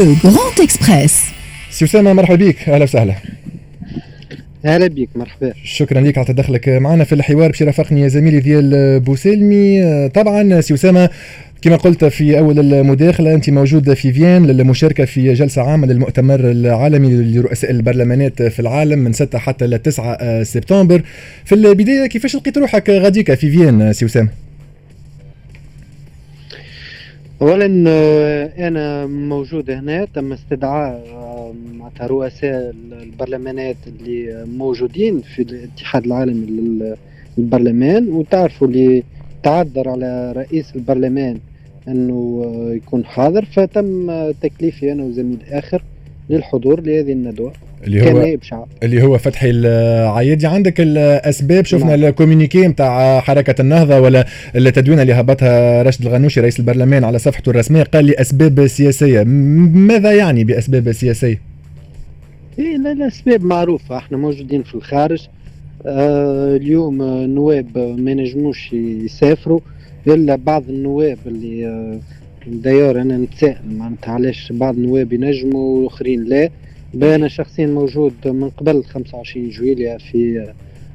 Le 0.00 0.14
Grand 0.14 0.56
Express. 0.66 1.12
سي 1.70 1.84
اسامه 1.84 2.12
مرحبا 2.12 2.34
بك. 2.34 2.68
أهلا 2.68 2.84
وسهلا. 2.84 3.14
أهلا 4.64 4.86
بك 4.86 5.08
مرحبا. 5.16 5.52
شكرا 5.64 6.00
لك 6.00 6.18
على 6.18 6.26
تدخلك 6.26 6.68
معنا 6.68 7.04
في 7.04 7.14
الحوار 7.14 7.50
باش 7.50 7.60
يرافقني 7.60 8.08
زميلي 8.08 8.40
ديال 8.40 9.00
بوسلمي. 9.00 10.08
طبعا 10.08 10.60
سي 10.60 10.74
اسامه 10.74 11.10
كما 11.62 11.76
قلت 11.76 12.04
في 12.04 12.38
أول 12.38 12.74
المداخلة 12.74 13.34
أنت 13.34 13.50
موجود 13.50 13.94
في 13.94 14.12
Vienne 14.12 14.46
للمشاركة 14.46 15.04
في 15.04 15.34
جلسة 15.34 15.62
عامة 15.62 15.86
للمؤتمر 15.86 16.40
العالمي 16.40 17.14
لرؤساء 17.14 17.70
البرلمانات 17.70 18.42
في 18.42 18.60
العالم 18.60 18.98
من 18.98 19.12
6 19.12 19.38
حتى 19.38 19.66
ل 19.66 19.78
9 19.78 20.42
سبتمبر. 20.42 21.02
في 21.44 21.54
البداية 21.54 22.06
كيفاش 22.06 22.36
لقيت 22.36 22.58
روحك 22.58 22.90
غاديك 22.90 23.34
في 23.34 23.50
Vienne 23.50 23.92
سي 23.92 24.04
اسامه 24.04 24.28
اولا 27.42 27.84
آه، 27.88 28.68
أنا 28.68 29.06
موجود 29.06 29.70
هنا 29.70 30.04
تم 30.04 30.32
استدعاء 30.32 31.04
آه، 31.08 31.52
معناتها 31.78 32.06
رؤساء 32.06 32.74
البرلمانات 32.92 33.76
اللي 33.86 34.44
موجودين 34.58 35.20
في 35.20 35.42
الاتحاد 35.42 36.04
العالمي 36.04 36.46
للبرلمان. 37.38 38.08
وتعرفوا 38.08 38.68
اللي 38.68 39.02
تعذر 39.42 39.88
على 39.88 40.32
رئيس 40.32 40.76
البرلمان 40.76 41.38
أنه 41.88 42.42
آه، 42.44 42.74
يكون 42.74 43.04
حاضر 43.04 43.44
فتم 43.44 44.30
تكليفي 44.32 44.92
أنا 44.92 45.02
وزميل 45.04 45.38
آخر 45.50 45.82
للحضور 46.30 46.80
لهذه 46.80 47.12
الندوة. 47.12 47.52
اللي 47.84 48.02
هو 48.02 48.12
كنائب 48.12 48.42
شعب. 48.42 48.68
اللي 48.82 49.02
هو 49.02 49.18
فتحي 49.18 49.50
العيادي 49.50 50.46
عندك 50.46 50.80
الأسباب 50.80 51.64
شفنا 51.64 51.96
نعم. 51.96 52.04
الكومينيكي 52.04 52.66
نتاع 52.66 53.20
حركة 53.20 53.60
النهضة 53.62 54.00
ولا 54.00 54.26
التدوينه 54.56 55.02
اللي 55.02 55.12
هبطها 55.12 55.82
راشد 55.82 56.06
الغنوشي 56.06 56.40
رئيس 56.40 56.60
البرلمان 56.60 57.04
على 57.04 57.18
صفحته 57.18 57.50
الرسمية 57.50 57.82
قال 57.82 58.04
لي 58.04 58.14
أسباب 58.14 58.66
سياسية. 58.66 59.22
ماذا 59.22 60.12
يعني 60.12 60.44
بأسباب 60.44 60.92
سياسية؟ 60.92 61.40
إيه 62.58 62.76
لا 62.76 62.92
الاسباب 62.92 63.44
معروفة. 63.44 63.96
إحنا 63.96 64.16
موجودين 64.18 64.62
في 64.62 64.74
الخارج. 64.74 65.26
آه 65.86 66.56
اليوم 66.56 67.02
النواب 67.02 67.78
ما 67.78 68.14
نجموش 68.14 68.72
يسافروا 68.72 69.60
إلا 70.06 70.36
بعض 70.36 70.64
النواب 70.68 71.18
اللي 71.26 71.66
آه 71.66 72.00
دايور 72.46 73.00
أنا 73.00 73.16
نتسائل 73.16 73.56
معناتها 73.78 74.12
علاش 74.12 74.52
بعض 74.52 74.74
النواب 74.74 75.12
ينجموا 75.12 75.78
وآخرين 75.84 76.24
لا. 76.24 76.50
أنا 76.94 77.28
شخصيا 77.28 77.66
موجود 77.66 78.12
من 78.24 78.48
قبل 78.50 78.84
25 78.84 79.48
جويليا 79.48 79.98
في 79.98 80.52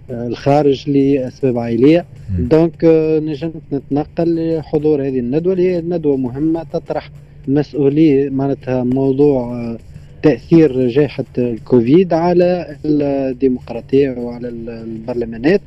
آه، 0.09 0.27
الخارج 0.27 0.89
لأسباب 0.89 1.57
عائلية. 1.57 2.05
دونك 2.39 2.83
آه، 2.83 3.19
نجمت 3.19 3.61
نتنقل 3.73 4.57
لحضور 4.57 5.01
هذه 5.07 5.19
الندوة. 5.19 5.53
اللي 5.53 5.71
هي 5.71 5.81
ندوه 5.81 6.17
مهمة 6.17 6.63
تطرح 6.63 7.09
مسؤولية 7.47 8.29
معناتها 8.29 8.83
موضوع 8.83 9.53
آه، 9.53 9.77
تأثير 10.23 10.87
جائحة 10.87 11.25
الكوفيد 11.37 12.13
على 12.13 12.77
الديمقراطية 12.85 14.09
وعلى 14.11 14.49
البرلمانات. 14.49 15.61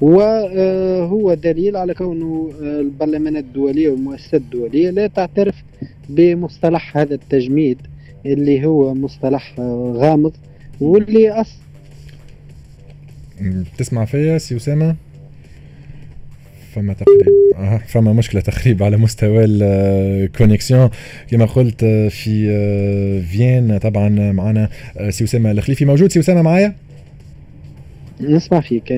وهو 0.00 1.34
دليل 1.34 1.76
على 1.76 1.94
كونه 1.94 2.50
البرلمانات 2.60 3.44
الدولية 3.44 3.88
والمؤسسات 3.88 4.40
الدولية 4.40 4.90
لا 4.90 5.06
تعترف 5.06 5.54
بمصطلح 6.08 6.96
هذا 6.96 7.14
التجميد. 7.14 7.78
اللي 8.26 8.64
هو 8.66 8.94
مصطلح 8.94 9.54
غامض 9.94 10.32
واللي 10.80 11.30
أص. 11.30 11.54
تسمع 13.78 14.04
فيا 14.04 14.38
سي 14.38 14.56
أسامة؟ 14.56 14.96
فما 16.74 16.92
تقريب 16.92 17.34
آه 17.56 17.76
فما 17.86 18.12
مشكلة 18.12 18.40
تقريب 18.40 18.82
على 18.82 18.96
مستوى 18.96 19.44
la 19.44 19.70
connexion 19.70 20.90
كما 21.30 21.44
قلت 21.44 21.84
في 22.10 23.22
فين 23.22 23.78
طبعا 23.78 24.32
معنا 24.32 24.68
سي 25.10 25.24
اسامه 25.24 25.50
الخليفي. 25.50 25.84
موجود 25.84 26.12
سي 26.12 26.20
اسامه 26.20 26.42
معايا؟ 26.42 26.74
نسمع 28.20 28.60
فيك. 28.60 28.92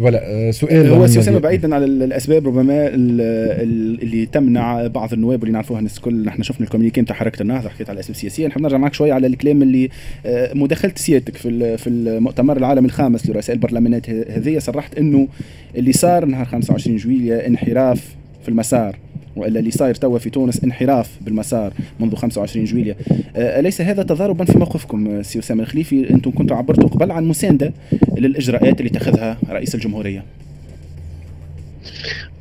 ولا 0.00 0.48
آه، 0.48 0.50
سؤال 0.50 0.86
هو 0.86 1.06
سي 1.06 1.20
اسامه 1.20 1.38
بعيدا 1.38 1.74
على 1.74 1.84
الأسباب 1.84 2.48
ربما 2.48 2.88
اللي 2.94 4.26
تمنع 4.26 4.86
بعض 4.86 5.12
النواب 5.12 5.42
اللي 5.42 5.52
نعرفوها 5.52 5.78
الناس 5.78 5.96
الكل 5.96 6.24
نحن 6.24 6.42
شفنا 6.42 6.66
communiqué 6.66 6.97
ال 6.97 7.00
نتاع 7.00 7.16
حركة 7.16 7.42
النهضة 7.42 7.68
حكيت 7.68 7.90
على 7.90 7.96
الاسباب 7.96 8.16
السياسيه 8.16 8.46
نحب 8.46 8.60
نرجع 8.60 8.76
معك 8.76 8.94
شوية 8.94 9.12
على 9.12 9.26
الكلام 9.26 9.62
اللي 9.62 9.88
آه، 10.26 10.54
مداخلة 10.54 10.92
سيادتك 10.96 11.36
في 11.36 11.76
في 11.76 11.90
المؤتمر 11.90 12.56
العالمي 12.56 12.86
الخامس 12.86 13.30
لرؤساء 13.30 13.56
البرلمانات 13.56 14.10
هذه. 14.10 14.58
صرحت 14.58 14.98
إنه 14.98 15.28
اللي 15.76 15.92
صار 15.92 16.24
نهار 16.24 16.44
25 16.44 16.96
جويليا 16.96 17.46
انحراف 17.46 18.16
في 18.42 18.48
المسار. 18.48 18.96
وإلا 19.36 19.58
اللي 19.60 19.70
صاير 19.70 19.94
توا 19.94 20.18
في 20.18 20.30
تونس 20.30 20.64
انحراف 20.64 21.18
بالمسار 21.20 21.72
منذ 22.00 22.14
25 22.14 22.64
جويليا 22.64 22.96
آه، 23.36 23.60
أليس 23.60 23.80
هذا 23.80 24.02
تضاربا 24.02 24.44
في 24.44 24.58
موقفكم 24.58 25.08
آه، 25.08 25.22
سي 25.22 25.38
أسامة 25.38 25.62
الخليفي؟ 25.62 26.10
أنتم 26.10 26.30
كنتوا 26.30 26.56
عبرتوا 26.56 26.88
قبل 26.88 27.10
عن 27.10 27.24
مسانده 27.24 27.72
للإجراءات 28.18 28.80
اللي 28.80 28.90
اتخذها 28.90 29.36
رئيس 29.50 29.74
الجمهورية. 29.74 30.24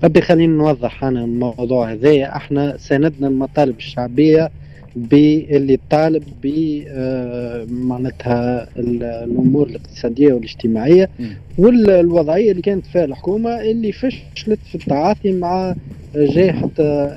بدي 0.04 0.22
خليني 0.22 0.58
نوضح 0.58 1.04
أنا 1.04 1.24
الموضوع 1.24 1.92
هذايا. 1.92 2.36
إحنا 2.36 2.78
ساندنا 2.78 3.28
المطالب 3.28 3.78
الشعبية 3.78 4.52
باللي 4.96 5.80
طالب 5.90 6.24
ب 6.44 6.48
آه، 6.88 7.66
معناتها 7.70 8.68
الأمور 8.78 9.68
الاقتصادية 9.68 10.34
والاجتماعية 10.34 11.10
والوضعية 11.58 12.52
اللي 12.52 12.62
كانت 12.62 12.86
فيها 12.86 13.06
الحكومة 13.06 13.62
اللي 13.62 13.92
فشلت 13.92 14.60
في 14.64 14.76
التعاطي 14.76 15.32
مع 15.32 15.76
جائحة 16.16 16.70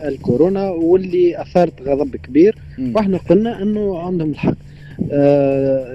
الكورونا 0.09 0.71
واللي 0.71 1.43
أثارت 1.43 1.83
غضب 1.83 2.17
كبير. 2.17 2.59
وإحنا 2.97 3.19
قلنا 3.19 3.63
إنه 3.63 3.99
عندهم 3.99 4.31
الحق. 4.31 4.49
آه، 4.51 4.74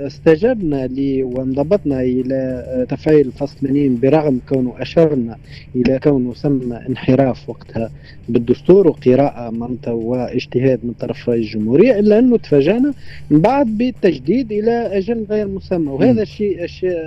استجبنا 0.08 0.88
لي 0.88 1.24
وانضبطنا 1.24 2.02
إلى 2.02 2.86
تفعيل 2.90 3.28
الفصل 3.28 3.58
80 3.58 4.00
برغم 4.00 4.42
كونه 4.50 4.74
أشرنا 4.80 5.38
إلى 5.76 6.00
كونه 6.04 6.34
ثم 6.34 6.74
انحراف 6.74 7.50
وقتها 7.50 7.92
بالدستور 8.30 8.88
وقراءة 8.88 9.50
معناتها 9.50 9.92
واجتهاد 9.92 10.80
من 10.84 10.94
طرف 11.00 11.30
رئيس 11.30 11.46
الجمهورية 11.46 12.00
إلا 12.00 12.20
أنه 12.20 12.38
تفاجأنا 12.38 12.94
من 13.30 13.42
بعد 13.42 13.78
بالتجديد 13.78 14.52
إلى 14.52 14.98
أجل 14.98 15.26
غير 15.30 15.48
مسمى. 15.48 15.92
وهذا 15.92 16.22
الشيء 16.22 16.64
الشيء 16.64 16.98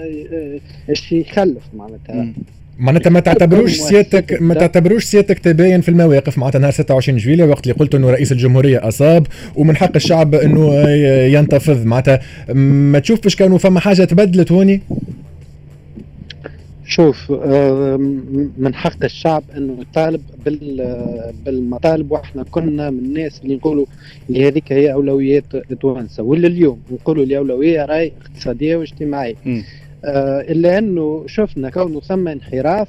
الشيء 0.88 1.20
يخلف 1.20 1.62
معناتها. 1.76 2.32
معناتها 2.78 3.10
ما 3.10 3.20
تعتبروش 3.20 3.76
سيادتك 3.76 4.42
ما 4.42 4.54
تعتبروش 4.54 5.04
سيادتك 5.04 5.38
تباين 5.38 5.80
في 5.80 5.88
المواقف. 5.88 6.38
معناتها 6.38 6.58
نهار 6.58 6.72
26 6.72 7.18
جويلية 7.18 7.44
وقت 7.44 7.62
اللي 7.66 7.74
قلت 7.78 7.94
إنه 7.94 8.10
رئيس 8.10 8.32
الجمهورية 8.32 8.88
أصاب 8.88 9.26
ومن 9.56 9.76
حق 9.76 9.92
الشعب 9.96 10.34
إنه 10.34 10.88
ينتفض. 11.38 11.84
معناتها 11.84 12.20
ما 12.54 12.98
تشوفش 12.98 13.36
كانوا 13.36 13.58
فما 13.58 13.80
حاجة 13.80 14.04
تبدلت 14.04 14.52
هوني 14.52 14.82
شوف 16.86 17.30
من 18.58 18.74
حق 18.74 19.04
الشعب 19.04 19.42
إنه 19.56 19.76
يطالب 19.80 20.20
بالمطالب 21.46 22.12
وإحنا 22.12 22.42
كنا 22.50 22.90
من 22.90 22.98
الناس 22.98 23.40
اللي 23.44 23.54
نقولوا 23.54 23.86
اللي 24.28 24.48
هذيك 24.48 24.72
هي 24.72 24.92
أولويات 24.92 25.44
توانسه 25.80 26.22
ولا 26.22 26.46
اليوم 26.48 26.78
نقولوا 26.92 27.22
اللي 27.22 27.36
أولوية 27.38 27.84
راي 27.84 28.12
اقتصادية 28.26 28.76
واجتماعية. 28.76 29.34
إلا 30.04 30.78
أنه 30.78 31.24
شفنا 31.26 31.70
كونه 31.70 32.00
ثم 32.00 32.28
انحراف 32.28 32.88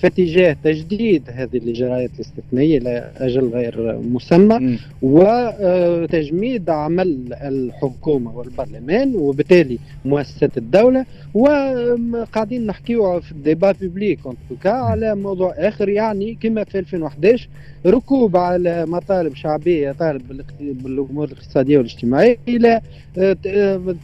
في 0.00 0.06
اتجاه 0.06 0.56
تجديد 0.64 1.22
هذه 1.28 1.56
الإجراءات 1.56 2.10
الاستثنائية 2.14 2.78
لاجل 2.78 3.48
غير 3.48 3.98
مسمى 3.98 4.78
وتجميد 5.02 6.70
عمل 6.70 7.18
الحكومة 7.32 8.36
والبرلمان 8.36 9.16
وبالتالي 9.16 9.78
مؤسسات 10.04 10.58
الدولة. 10.58 11.04
وقاعدين 11.34 12.66
نحكيو 12.66 13.20
في 13.20 13.32
الديبا 13.32 13.72
بيبليك 13.72 14.18
على 14.64 15.14
موضوع 15.14 15.54
آخر 15.58 15.88
يعني 15.88 16.34
كما 16.42 16.64
في 16.64 16.78
2011 16.78 17.48
ركوب 17.86 18.36
على 18.36 18.86
مطالب 18.86 19.34
شعبية 19.34 19.92
طالب 19.92 20.22
بالامور 20.60 21.24
الاقتصادية 21.28 21.78
والاجتماعية 21.78 22.36
إلى 22.48 22.80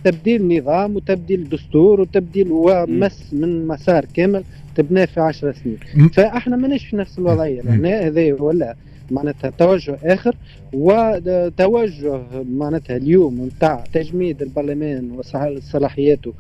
تبديل 0.05 0.59
نظام 0.59 0.97
وتبديل 0.97 1.49
دستور 1.49 2.01
وتبديل 2.01 2.47
ومس 2.51 3.27
من 3.33 3.67
مسار 3.67 4.05
كامل 4.15 4.45
تبناه 4.77 5.05
في 5.05 5.21
10 5.21 5.53
سنين. 5.53 5.79
فاحنا 6.09 6.57
ماناش 6.57 6.87
في 6.87 6.97
نفس 6.97 7.19
الوضعية. 7.19 7.63
هذا 8.07 8.33
ولا 8.43 8.75
معناتها 9.11 9.51
توجه 9.59 9.99
آخر 10.05 10.35
وتوجه 10.73 12.21
معناتها 12.51 12.97
اليوم 12.97 13.47
نتاع 13.57 13.85
تجميد 13.93 14.43
البرلمان 14.43 15.11
وصلاحياته 15.11 16.33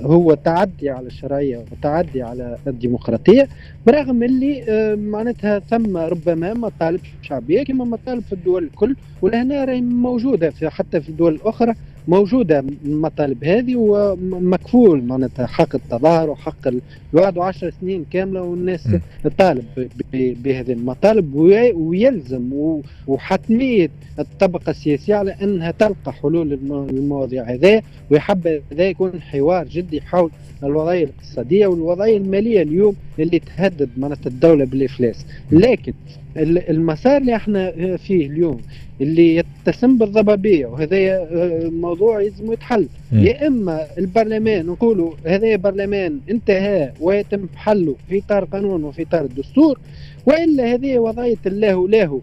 هو 0.00 0.34
تعدي 0.34 0.90
على 0.90 1.06
الشرعية 1.06 1.64
وتعدي 1.72 2.22
على 2.22 2.56
الديمقراطية 2.66 3.48
برغم 3.86 4.22
اللي 4.22 4.64
آه، 4.68 4.94
معناتها 4.94 5.58
ثم 5.58 5.96
ربما 5.96 6.54
مطالب 6.54 7.00
شعبيه 7.22 7.62
كما 7.64 7.84
مطالب 7.84 8.22
في 8.22 8.32
الدول 8.32 8.64
الكل 8.64 8.96
ولهنا 9.22 9.64
راهي 9.64 9.80
موجودة 9.80 10.50
في 10.50 10.68
حتى 10.68 11.00
في 11.00 11.08
الدول 11.08 11.34
الأخرى 11.34 11.74
موجودة 12.08 12.64
المطالب 12.84 13.44
هذه 13.44 13.76
ومكفول 13.76 15.02
معناتها 15.04 15.46
حق 15.46 15.74
التظاهر 15.74 16.30
وحق 16.30 16.68
الوعد 17.14 17.38
عشر 17.38 17.72
سنين 17.80 18.04
كاملة 18.10 18.42
والناس 18.42 18.88
تطالب 19.24 19.64
بهذه 20.12 20.72
المطالب 20.72 21.34
ويلزم 21.74 22.80
وحتمية 23.06 23.90
الطبقة 24.18 24.70
السياسية 24.70 25.14
على 25.14 25.36
أنها 25.42 25.70
تلقى 25.70 26.12
حلول 26.12 26.48
للمواضيع 26.48 27.44
هذه 27.44 27.82
ويحب 28.10 28.60
هذا 28.72 28.88
يكون 28.88 29.20
حوار 29.20 29.66
جدي 29.66 30.00
حول 30.00 30.30
الوضعيه 30.66 31.04
الاقتصادية 31.04 31.66
والوضعيه 31.66 32.16
المالية 32.16 32.62
اليوم 32.62 32.96
اللي 33.18 33.38
تهدد 33.38 33.88
معناتها 33.96 34.30
الدولة 34.30 34.64
بالافلاس 34.64 35.26
لكن 35.52 35.92
المسار 36.36 37.16
اللي 37.16 37.36
إحنا 37.36 37.96
فيه 37.96 38.26
اليوم 38.26 38.60
اللي 39.00 39.36
يتسم 39.66 39.98
بالضبابية 39.98 40.66
وهذا 40.66 41.28
موضوع 41.70 42.20
يلزم 42.20 42.52
يتحل. 42.52 42.88
يا 43.12 43.46
إما 43.46 43.86
البرلمان 43.98 44.66
نقولوا 44.66 45.12
هذا 45.26 45.56
برلمان 45.56 46.20
انتهى 46.30 46.92
ويتم 47.00 47.46
حله 47.56 47.94
في 48.08 48.18
اطار 48.18 48.44
قانون 48.44 48.84
وفي 48.84 49.02
اطار 49.02 49.24
الدستور 49.24 49.78
وإلا 50.26 50.74
هذه 50.74 50.98
وضعيه 50.98 51.36
الله 51.46 51.76
وله. 51.76 52.20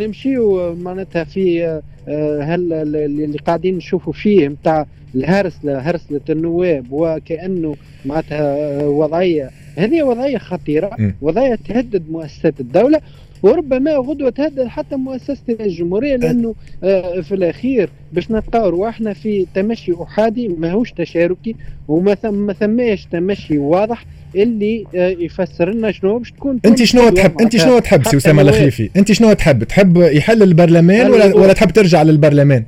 ونمشيو 0.00 0.74
معناتها 0.74 1.24
في 1.24 1.64
آه، 2.08 2.40
هل 2.42 2.72
اللي 2.72 3.38
قاعدين 3.46 3.76
نشوفوا 3.76 4.12
فيه 4.12 4.48
نتاع 4.48 4.86
الهرسله 5.16 5.78
هرسله 5.78 6.20
النواب 6.30 6.86
وكأنه 6.90 7.76
معناتها 8.04 8.56
آه، 8.80 8.88
وضعية. 8.88 9.50
هذه 9.76 10.02
وضعية 10.02 10.38
خطيرة 10.38 10.96
وضعية 11.22 11.58
تهدد 11.68 12.02
مؤسسات 12.10 12.60
الدولة 12.60 13.00
وربما 13.42 13.92
غدوة 13.92 14.30
تهدد 14.30 14.66
حتى 14.66 14.96
مؤسسة 14.96 15.56
الجمهورية 15.60 16.16
لأنه 16.16 16.54
آه، 16.84 17.20
في 17.20 17.34
الأخير 17.34 17.90
باش 18.12 18.30
نلقاو 18.30 18.68
رواحنا 18.68 19.12
في 19.12 19.46
تمشي 19.54 19.92
أحادي 20.02 20.48
ماهوش 20.48 20.92
تشاركي 20.92 21.56
وما 21.88 22.14
ثم 22.14 22.52
ثماش 22.52 23.06
تمشي 23.12 23.58
واضح 23.58 24.04
اللي 24.36 24.84
يفسر 24.94 25.70
لنا 25.70 25.92
شنو 25.92 26.18
باش 26.18 26.30
تكون 26.32 26.60
أنت 26.64 26.84
شنو 26.84 27.08
تحب؟ 27.08 27.40
أنت 27.40 27.56
شنو 27.56 27.78
تحب 27.78 28.04
سي 28.08 28.16
أسامة 28.16 28.42
الخليفي 28.42 28.90
أنت 28.96 29.12
شنو 29.12 29.32
تحب؟ 29.32 29.64
تحب 29.64 29.96
يحل 29.96 30.42
البرلمان 30.42 31.10
ولا 31.10 31.36
ولا 31.36 31.52
تحب 31.52 31.70
ترجع 31.70 32.02
للبرلمان؟ 32.02 32.64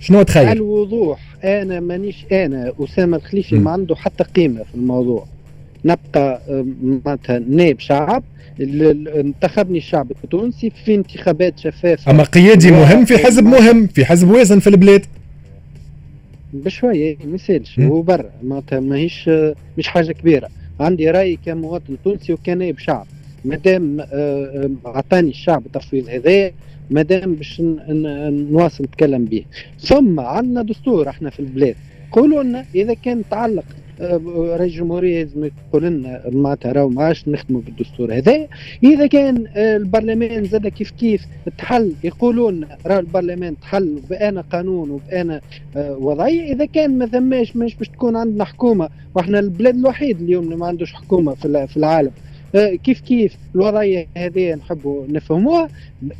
شنو 0.00 0.22
تخيل؟ 0.22 0.52
الوضوح. 0.52 1.27
أنا 1.44 1.80
مانيش 1.80 2.24
أنا 2.32 2.72
أسامة 2.80 3.16
الخليفي 3.16 3.56
ما 3.56 3.70
عنده 3.70 3.96
حتى 3.96 4.24
قيمة 4.24 4.62
في 4.62 4.74
الموضوع. 4.74 5.26
نبقى 5.84 6.40
معناتها 7.04 7.38
نائب 7.38 7.80
شعب 7.80 8.22
انتخبني 8.60 9.78
الشعب 9.78 10.10
التونسي 10.10 10.70
في 10.84 10.94
انتخابات 10.94 11.58
شفافه 11.58 12.10
أما 12.10 12.22
قيادي 12.22 12.70
مهم 12.70 13.04
في 13.04 13.18
حزب 13.18 13.44
مهم 13.44 13.86
في 13.86 14.04
حزب 14.04 14.30
وازن 14.30 14.58
في 14.58 14.66
البلاد؟ 14.66 15.06
بشوية 16.52 17.16
ما 17.24 17.34
يسالش 17.34 17.80
هو 17.80 18.02
برا 18.02 18.30
معناتها 18.42 18.80
ماهيش 18.80 19.30
مش 19.78 19.88
حاجة 19.88 20.12
كبيرة. 20.12 20.48
عندي 20.80 21.10
رأي 21.10 21.38
كمواطن 21.46 21.96
تونسي 22.04 22.32
وكنائب 22.32 22.78
شعب. 22.78 23.06
مادام 23.48 24.00
آه، 24.00 24.06
آه، 24.12 24.70
عطاني 24.84 25.30
الشعب 25.30 25.66
التفويض 25.66 26.08
هذا 26.08 26.50
مادام 26.90 27.34
باش 27.34 27.62
نواصل 28.50 28.84
نتكلم 28.84 29.24
به. 29.24 29.44
ثم 29.80 30.20
عندنا 30.20 30.62
دستور 30.62 31.08
إحنا 31.08 31.30
في 31.30 31.40
البلاد. 31.40 31.76
قولوا 32.12 32.42
لنا 32.42 32.64
إذا 32.74 32.94
كان 32.94 33.22
تعلق 33.30 33.64
رئيس 34.00 34.72
الجمهوريه 34.72 35.24
لازم 35.24 35.44
يقول 35.44 35.82
لنا 35.84 36.22
معناتها 36.32 36.72
راهو 36.72 36.88
ما 36.88 37.02
عادش 37.04 37.28
نخدموا 37.28 37.60
بالدستور 37.60 38.14
هذا. 38.14 38.46
إذا 38.84 39.06
كان 39.06 39.46
البرلمان 39.56 40.44
زاد 40.44 40.68
كيف 40.68 40.90
كيف 40.90 41.22
تحل 41.58 41.92
يقولون 42.04 42.66
راه 42.86 42.98
البرلمان 42.98 43.60
تحل 43.60 44.00
بأنا 44.10 44.40
قانون 44.40 44.90
وبأنا 44.90 45.40
آه، 45.76 45.96
وضعية. 45.96 46.52
إذا 46.52 46.64
كان 46.64 46.98
ما 46.98 47.06
ثماش 47.06 47.56
مش 47.56 47.74
باش 47.74 47.88
تكون 47.88 48.16
عندنا 48.16 48.44
حكومة 48.44 48.88
وإحنا 49.14 49.38
البلاد 49.38 49.74
الوحيد 49.74 50.20
اليوم 50.20 50.44
اللي 50.44 50.56
ما 50.56 50.66
عندوش 50.66 50.92
حكومة 50.92 51.34
في 51.34 51.76
العالم. 51.76 52.10
آه، 52.10 52.27
كيف 52.84 53.00
كيف 53.00 53.36
الوضعيه 53.54 54.06
هذه 54.16 54.54
نحبوا 54.54 55.04
نفهموها. 55.08 55.68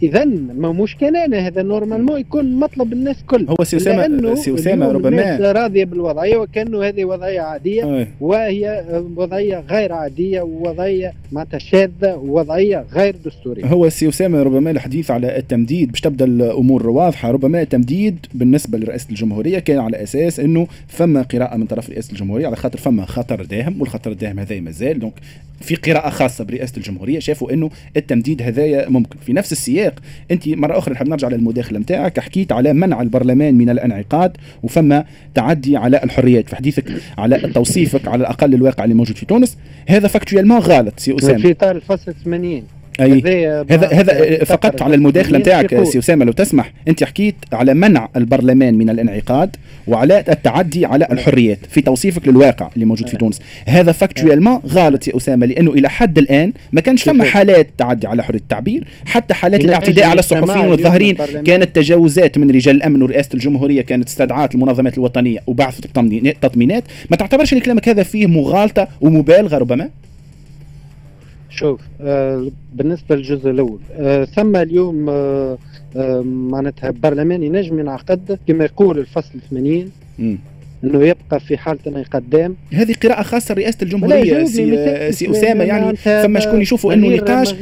اذا 0.03 0.25
ما 0.59 0.73
مشكلة 0.73 1.47
هذا 1.47 1.63
normalement 1.63 2.21
يكون 2.21 2.53
مطلب 2.55 2.93
الناس 2.93 3.17
كل. 3.27 3.47
هو 3.49 3.65
سي 3.65 3.77
اسامه 3.77 4.35
سي 4.35 4.55
أسامة 4.55 4.93
ربما 4.93 5.09
الناس 5.09 5.41
راضية 5.41 5.85
بالوضعية 5.85 6.37
وكأنه 6.37 6.83
هذه 6.83 7.05
وضعية 7.05 7.41
عادية. 7.41 8.09
وهي 8.21 8.85
وضعية 9.17 9.65
غير 9.71 9.93
عادية 9.93 10.41
ووضعية 10.41 11.13
معناتها 11.33 11.59
شاذة 11.59 12.15
ووضعية 12.15 12.85
غير 12.93 13.17
دستورية. 13.25 13.67
هو 13.67 13.89
سي 13.89 14.09
أسامة 14.09 14.43
ربما 14.43 14.71
الحديث 14.71 15.11
على 15.11 15.37
التمديد 15.39 15.91
باش 15.91 16.01
تبدأ 16.01 16.25
الأمور 16.25 16.91
واضحة. 16.91 17.31
ربما 17.31 17.63
التمديد 17.63 18.27
بالنسبة 18.35 18.79
لرئاسه 18.79 19.07
الجمهورية 19.11 19.59
كان 19.59 19.79
على 19.79 20.03
أساس 20.03 20.41
إنه 20.41 20.67
فما 20.89 21.23
قراءة 21.23 21.57
من 21.57 21.67
طرف 21.67 21.91
رئاسه 21.91 22.13
الجمهورية 22.13 22.47
على 22.47 22.57
خاطر 22.57 22.79
فما 22.79 23.05
خطر 23.05 23.45
داهم 23.45 23.81
والخطر 23.81 24.11
الداهم 24.11 24.39
هذا 24.39 24.61
مازال. 24.61 24.99
donc 24.99 25.15
في 25.61 25.75
قراءة 25.75 26.11
خاصة 26.19 26.45
برئاسة 26.45 26.77
الجمهورية 26.77 27.19
شافوا 27.19 27.53
إنه 27.53 27.71
التمديد 27.97 28.43
هذايا 28.43 28.89
ممكن. 28.89 29.19
في 29.19 29.33
نفس 29.33 29.53
السياق 29.53 29.95
أنت 30.31 30.49
مرة 30.49 30.79
أخرى 30.79 30.95
نحب 30.95 31.09
نرجع 31.09 31.29
للمداخلة 31.29 31.79
نتاعك 31.79 32.21
حكيت 32.21 32.53
على 32.53 32.73
منع 32.73 33.03
البرلمان 33.03 33.55
من 33.55 33.71
الانعقاد 33.71 34.37
وفما 34.63 35.05
تعدي 35.35 35.77
على 35.77 36.01
الحريات. 36.05 36.49
في 36.49 36.57
حديثك 36.57 36.85
على 37.19 37.39
توصيفك 37.39 38.09
على 38.09 38.21
الأقل 38.21 38.55
الواقع 38.55 38.85
اللي 38.85 38.95
موجود 38.95 39.17
في 39.17 39.27
تونس 39.27 39.57
هذا 39.89 40.09
factuellement 40.09 40.59
غلط 40.59 41.01
سي 41.01 41.17
أسامة. 41.17 41.39
في 41.39 41.51
اطار 41.51 41.77
الفصل 41.77 42.15
80 42.25 42.78
أي. 43.01 43.47
هذا 43.71 43.89
هذا 43.93 44.45
فقط 44.45 44.83
على 44.83 44.95
المداخلة 44.95 45.39
نتاعك 45.39 45.85
سي 45.85 45.99
أسامة 45.99 46.25
لو 46.25 46.33
تسمح 46.33 46.73
أنت 46.89 47.05
حكيت 47.05 47.35
على 47.53 47.75
منع 47.75 48.09
البرلمان 48.17 48.75
من 48.75 48.91
الانعقاد 48.91 49.57
وعلى 49.87 50.25
التعدي 50.29 50.87
على 50.87 51.09
الحريات 51.13 51.59
في 51.71 51.81
توصيفك 51.81 52.29
للواقع 52.29 52.71
اللي 52.75 52.85
موجود 52.85 53.09
في 53.09 53.17
تونس. 53.17 53.41
هذا 53.67 53.93
factuellement 53.93 54.61
غلط 54.67 55.09
يا 55.09 55.17
أسامة 55.17 55.47
لأنه 55.47 55.71
إلى 55.71 55.91
حد 55.91 56.19
الآن 56.19 56.53
ما 56.73 56.81
كانش 56.81 57.03
فما 57.03 57.25
حالات 57.25 57.69
تعدي 57.79 58.07
على 58.07 58.25
حرية 58.25 58.39
التعبير 58.39 58.87
حتى 59.07 59.35
حالات 59.35 59.65
الاعتداء 59.65 60.07
على 60.07 60.19
الصحفيين 60.19 60.67
والظاهرين. 60.67 61.17
كانت 61.45 61.77
تجاوزات 61.77 62.39
من 62.39 62.51
رجال 62.51 62.77
الأمن 62.77 63.03
ورئاسة 63.03 63.29
الجمهورية 63.35 63.83
كانت 63.83 64.09
استدعاءات 64.09 64.55
المنظمات 64.55 64.99
الوطنية 64.99 65.39
وبعث 65.47 65.81
تطمينات. 66.41 66.85
ما 67.11 67.17
تعتبرش 67.17 67.53
إن 67.53 67.61
كلامك 67.61 67.89
هذا 67.89 68.03
فيه 68.03 68.27
مغالطة 68.27 68.89
ومبالغة 69.01 69.59
ربما؟ 69.59 69.89
شوف 71.59 71.81
آه 72.01 72.51
بالنسبة 72.75 73.17
للجزء 73.17 73.51
الأول 73.51 73.81
آه 73.93 74.25
ثم 74.25 74.57
اليوم 74.57 75.07
آه 75.09 75.59
معناتها 76.25 76.91
برلمان 76.91 77.43
ينجم 77.43 77.79
ينعقد 77.81 78.39
كما 78.49 78.65
يقول 78.65 78.99
الفصل 78.99 79.39
80 79.51 79.91
إنه 80.85 81.05
يبقى 81.05 81.41
في 81.41 81.57
حالة 81.57 81.79
انعقاد 81.87 82.55
هذه 82.73 82.95
قراءة 83.03 83.23
خاصة 83.23 83.55
لرئاسة 83.55 83.79
الجمهورية 83.83 84.45
سي, 84.45 85.13
سي 85.13 85.31
أسامة 85.31 85.65
يعني 85.65 85.97
ثم 85.97 86.39
شكون 86.41 86.61
يشوفوا 86.63 86.93
أنه 86.95 87.09
نقاش؟ 87.17 87.55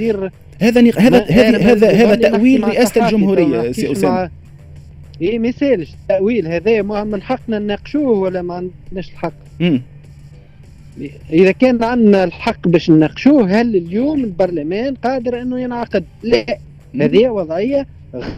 هذا 0.60 0.80
هذا 0.98 1.24
هذا 1.24 1.58
هذا 1.58 1.90
هذا 1.90 2.14
تأويل 2.14 2.64
رئاسه 2.64 3.04
الجمهورية 3.06 3.72
سي 3.72 3.92
أسامة. 3.92 4.30
اي 5.22 5.38
ما 5.38 5.48
يسألش 5.48 5.94
التاويل 5.94 6.46
هذا 6.46 6.82
من 6.82 7.22
حقنا 7.22 7.58
نناقشوه 7.58 8.18
ولا 8.18 8.42
ما 8.42 8.54
عندناش 8.54 9.10
الحق. 9.12 9.32
إذا 11.32 11.52
كان 11.52 11.82
عندنا 11.84 12.24
الحق 12.24 12.68
باش 12.68 12.90
نناقشوه 12.90 13.60
هل 13.60 13.76
اليوم 13.76 14.24
البرلمان 14.24 14.94
قادر 14.94 15.42
إنه 15.42 15.60
ينعقد؟ 15.60 16.04
لا. 16.22 16.58
هذه 17.00 17.28
وضعية 17.28 17.86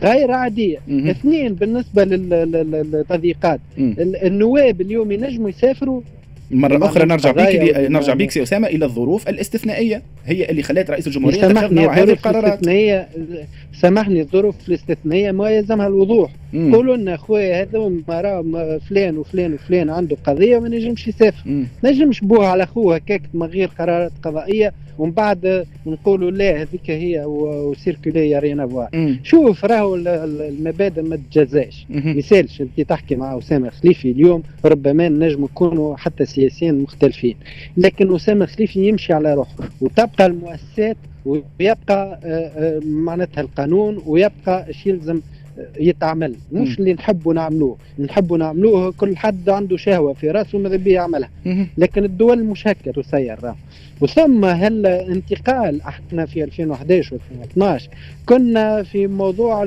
غير 0.02 0.30
عادية. 0.30 0.78
اثنين 0.90 1.54
بالنسبة 1.54 2.04
للتضييقات. 2.04 3.60
النواب 3.98 4.80
اليوم 4.80 5.12
ينجموا 5.12 5.48
يسافروا؟ 5.48 6.00
مرة 6.50 6.86
أخرى 6.86 7.04
نرجع 7.04 7.32
بيك 7.32 7.76
نرجع 7.76 8.14
بيك 8.14 8.30
سي 8.30 8.42
أسامة 8.42 8.68
إلى 8.68 8.84
الظروف 8.84 9.28
الاستثنائية 9.28 10.02
هي 10.26 10.50
اللي 10.50 10.62
خلت 10.62 10.90
رئيس 10.90 11.06
الجمهورية 11.06 11.38
يتخذ 11.38 11.74
نوع 11.74 11.94
هذه 11.94 12.10
القرارات. 12.10 12.66
سامحني 13.80 14.20
الظروف 14.20 14.54
الاستثنائية 14.68 15.30
ما 15.30 15.50
يلزمها 15.50 15.86
الوضوح. 15.86 16.30
قولوا 16.54 16.96
لنا 16.96 17.16
خويا 17.16 17.62
هذا 17.62 18.78
فلان 18.88 19.18
وفلان 19.18 19.54
وفلان 19.54 19.90
عنده 19.90 20.16
قضية 20.24 20.58
ما 20.58 20.68
نجمش 20.68 21.08
يسافر. 21.08 21.64
نجمش 21.84 22.20
بوها 22.20 22.48
على 22.48 22.66
خوه 22.66 22.94
هكاك 22.94 23.22
من 23.34 23.46
غير 23.46 23.70
قرارات 23.78 24.12
قضائية. 24.22 24.72
ومن 24.98 25.10
بعد 25.10 25.66
نقولوا 25.86 26.30
لا 26.30 26.62
هذيك 26.62 26.90
هي 26.90 27.24
وسيركولي 27.24 28.38
رينا 28.38 28.66
فوا. 28.66 29.16
شوف 29.22 29.64
راهو 29.64 29.94
المبادئ 29.94 31.02
ما 31.02 31.18
تجزاش 31.30 31.86
مثالش 31.90 32.60
انت 32.60 32.80
تحكي 32.80 33.16
مع 33.16 33.38
أسامة 33.38 33.70
خليفي 33.70 34.10
اليوم 34.10 34.42
ربما 34.64 35.08
نجم 35.08 35.44
يكونوا 35.44 35.96
حتى 35.96 36.24
سياسيين 36.38 36.82
مختلفين 36.82 37.36
لكن 37.76 38.14
أسامة 38.14 38.46
خليفي 38.46 38.88
يمشي 38.88 39.12
على 39.12 39.34
روحه 39.34 39.54
وتبقى 39.80 40.26
المؤسسات 40.26 40.96
ويبقى 41.26 42.20
آه، 42.24 42.50
آه، 42.56 42.80
معناتها 42.84 43.40
القانون 43.40 44.02
ويبقى 44.06 44.66
إيش 44.68 44.86
يلزم 44.86 45.20
يتعمل. 45.80 46.34
مش 46.52 46.78
اللي 46.78 46.92
نحبوا 46.92 47.34
نعملوه. 47.34 47.76
نحبوا 47.98 48.38
نعملوه 48.38 48.92
كل 48.92 49.16
حد 49.16 49.48
عنده 49.48 49.76
شهوة 49.76 50.12
في 50.12 50.30
رأسه 50.30 50.58
ماذا 50.58 50.76
بيه 50.76 50.94
يعملها. 50.94 51.30
لكن 51.78 52.04
الدول 52.04 52.44
مش 52.44 52.68
هكا 52.68 52.92
تسير. 52.92 53.38
وثم 54.00 54.44
هل 54.44 54.86
انتقال 54.86 55.82
إحنا 55.82 56.26
في 56.26 56.44
2011 56.44 57.14
و 57.14 57.18
2012 57.30 57.90
كنا 58.26 58.82
في 58.82 59.06
موضوع 59.06 59.62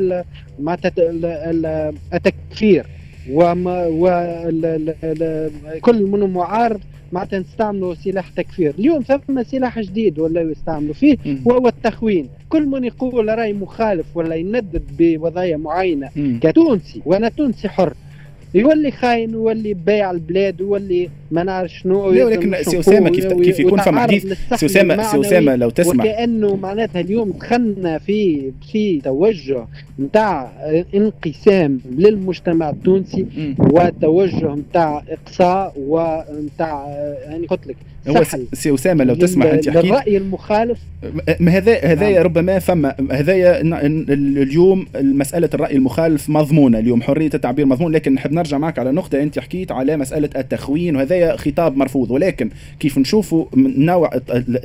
التكفير. 2.14 2.86
وما 2.86 3.01
وكل 5.80 6.04
من 6.04 6.34
معارض 6.34 6.80
معناتها 7.12 7.40
نستعملوا 7.40 7.94
سلاح 7.94 8.30
تكفير. 8.30 8.74
اليوم 8.80 9.02
ثم 9.02 9.44
سلاح 9.44 9.80
جديد 9.80 10.20
ولا 10.20 10.42
يستعملوا 10.42 10.94
فيه 10.94 11.18
وهو 11.46 11.68
التخوين. 11.68 12.30
كل 12.50 12.66
من 12.66 12.84
يقول 12.84 13.28
رأي 13.28 13.54
مخالف 13.54 14.18
ولا 14.18 14.36
يندد 14.36 14.84
بوضعية 15.00 15.56
معينة 15.56 16.10
كتونسي 16.42 17.02
وأنا 17.06 17.30
تونسي 17.30 17.70
حر. 17.70 17.94
يولي 18.54 18.92
خاين 18.92 19.30
يولي 19.34 19.74
بايع 19.74 20.12
البلاد 20.12 20.60
يولي 20.60 21.10
ما 21.32 21.44
نعرف 21.44 21.72
شنو 21.72 22.12
لا 22.12 22.26
ولكن 22.26 22.56
سي 22.64 22.80
أسامة 22.80 23.10
كيف 23.10 23.34
كيف 23.34 23.60
يكون 23.60 23.80
فما 23.82 24.02
حديث؟ 24.02 24.34
سي 24.56 24.66
اسامه 24.66 25.04
سي 25.04 25.20
أسامة 25.22 25.56
لو 25.56 25.70
تسمع. 25.70 26.04
وكأنه 26.04 26.56
معناتها 26.56 27.00
اليوم 27.00 27.32
دخلنا 27.32 27.98
في 27.98 28.52
في 28.72 29.02
توجه 29.02 29.66
نتاع 30.00 30.52
انقسام 30.96 31.80
للمجتمع 31.98 32.70
التونسي 32.70 33.26
وتوجه 33.60 34.56
نتاع 34.56 35.04
إقصاء 35.10 35.74
ونتاع 35.78 36.88
يعني 37.26 37.48
قلت 37.48 37.68
لك 37.68 37.76
هو 38.08 38.24
سي 38.54 38.74
أسامة 38.74 39.04
لو 39.04 39.16
تسمح 39.16 39.46
أنت 39.46 39.70
حكيت 39.70 39.86
الراي 39.86 40.18
المخالف. 40.18 40.80
هذا 41.48 41.80
هذايا 41.80 42.14
نعم. 42.14 42.24
ربما 42.24 42.60
فما 42.60 42.96
هذايا 43.12 43.62
اليوم 44.42 44.86
مسألة 44.96 45.50
الرأي 45.54 45.76
المخالف 45.76 46.30
مضمونة. 46.30 46.80
اليوم 46.80 47.02
حرية 47.02 47.30
التعبير 47.34 47.66
مضمون 47.66 47.92
لكن 47.92 48.14
نحب 48.14 48.32
نرجع 48.32 48.58
معك 48.58 48.80
على 48.80 48.92
نقطة 48.92 49.24
أنت 49.24 49.40
حكيت 49.40 49.72
على 49.72 49.98
مسألة 49.98 50.30
التخوين 50.36 50.96
وهذا 50.96 51.36
خطاب 51.36 51.78
مرفوض. 51.78 52.12
ولكن 52.12 52.50
كيف 52.80 52.98
نشوفوا 52.98 53.46
نوع 53.56 54.10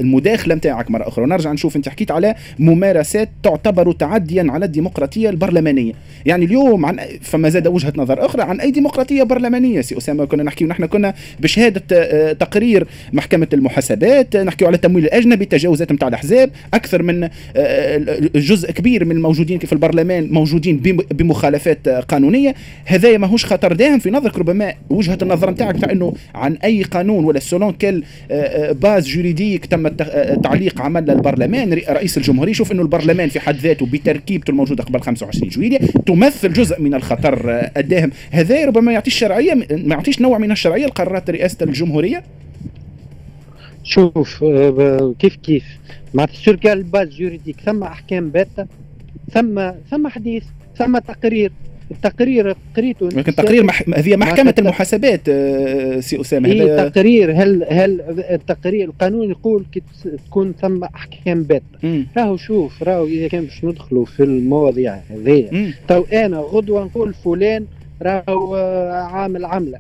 المداخلة 0.01 0.55
نتاعك 0.55 0.91
مرة 0.91 1.09
أخرى؟ 1.09 1.25
ونرجع 1.25 1.53
نشوف 1.53 1.77
أنت 1.77 1.89
حكيت 1.89 2.11
على 2.11 2.35
ممارسات 2.59 3.29
تعتبر 3.43 3.93
تعديا 3.93 4.47
على 4.49 4.65
الديمقراطية 4.65 5.31
البرلمانية. 5.31 5.93
يعني 6.27 6.45
اليوم 6.45 6.87
عن 6.87 6.99
فما 7.21 7.49
زاد 7.49 7.67
وجهة 7.67 7.93
نظر 7.97 8.27
أخرى 8.27 8.43
عن 8.43 8.61
أي 8.61 8.71
ديمقراطية 8.71 9.23
برلمانية. 9.23 9.81
سي 9.81 9.99
أسامة 9.99 10.25
كنا 10.25 10.43
نحكي 10.43 10.65
ونحن 10.65 10.87
كنا 10.87 11.15
بشهادة 11.41 11.83
آه، 11.93 12.33
تقرير 12.33 12.87
محكمة 13.27 13.49
المحاسبات 13.53 14.37
نحكي 14.37 14.67
على 14.67 14.77
التمويل 14.77 15.05
الأجنبي 15.05 15.45
التجاوزات 15.45 15.93
نتاع 15.93 16.09
الأحزاب. 16.09 16.51
أكثر 16.75 17.03
من 17.03 17.25
آه، 17.25 17.31
آه، 17.57 18.31
جزء 18.35 18.71
كبير 18.71 19.05
من 19.05 19.17
الموجودين 19.17 19.59
في 19.59 19.73
البرلمان 19.73 20.29
موجودين 20.31 20.77
بمخالفات 21.11 21.89
قانونية. 21.89 22.55
هذا 22.85 23.19
ماهوش 23.19 23.47
خطر 23.47 23.73
داهم 23.73 23.99
في 23.99 24.11
نظرك 24.11 24.39
ربما 24.39 24.75
وجهة 24.91 25.19
النظر 25.23 25.51
نتاعك 25.51 25.77
نتاع 25.77 25.93
إنه 25.93 26.15
عن 26.35 26.55
أي 26.65 26.83
قانون 26.83 27.25
ولا 27.25 27.41
selon 27.41 27.73
quelle 27.73 28.03
base 28.73 29.09
juridique 29.09 29.67
تم 29.67 29.89
تعليق 30.43 30.81
عمل 30.81 31.11
البرلمان. 31.11 31.73
رئيس 31.73 32.17
الجمهورية 32.19 32.51
يشوف 32.51 32.73
إنه 32.73 32.83
البرلمان 32.83 33.29
في 33.29 33.41
حد 33.41 33.57
ذاته 33.57 33.87
بتركيبته 33.87 34.51
الموجودة 34.51 34.85
قبل 34.85 35.01
25 35.01 35.49
جويلية 35.49 35.79
تمثل 36.07 36.53
جزء 36.53 36.81
من 36.81 36.95
الخطر 36.95 37.69
الداهم. 37.77 38.11
هذا 38.31 38.65
ربما 38.65 38.93
يعطيش 38.93 39.15
شرعية 39.15 39.55
ما 39.55 39.95
يعطيش 39.95 40.21
نوع 40.21 40.39
من 40.39 40.51
الشرعية 40.51 40.87
لقرارات 40.87 41.31
رئاسة 41.31 41.57
الجمهورية؟ 41.63 42.23
شوف 43.87 44.45
آه، 44.45 45.15
كيف 45.19 45.37
كيف. 45.37 45.65
معناتها 46.15 46.35
الشركة 46.35 46.73
ال 46.73 46.80
base 46.80 47.09
juridique 47.09 47.61
ثم 47.61 47.83
أحكام 47.83 48.31
باته 48.31 48.67
ثم 49.33 49.71
ثم 49.91 50.09
حديث 50.09 50.45
ثم 50.79 50.99
تقرير. 50.99 51.53
التقرير 51.91 52.57
قريته 52.77 53.09
لكن 53.09 53.35
تقرير 53.35 53.65
مح... 53.65 53.83
هذه 53.95 54.17
محكمة 54.17 54.55
المحاسبات 54.59 55.21
آه، 55.29 56.01
سي 56.01 56.21
أسامة. 56.21 56.49
هذا 56.49 56.89
تقرير 56.89 57.33
هل 57.33 57.67
هل 57.71 58.01
التقرير 58.31 58.89
القانون 58.89 59.31
يقول 59.31 59.65
تكون 60.27 60.55
ثم 60.63 60.85
أحكام 60.85 61.43
بات 61.43 61.63
راهو 62.17 62.37
شوف 62.37 62.83
راهو 62.83 63.07
إذا 63.07 63.29
كان 63.29 63.45
باش 63.45 63.65
ندخلوا 63.65 64.05
في 64.05 64.23
المواضيع 64.23 65.01
هذه 65.11 65.73
تو 65.89 66.05
أنا 66.13 66.39
غدوة 66.39 66.85
نقول 66.85 67.15
فلان 67.15 67.67
راهو 68.03 68.57
عامل 69.13 69.45
عملة. 69.45 69.79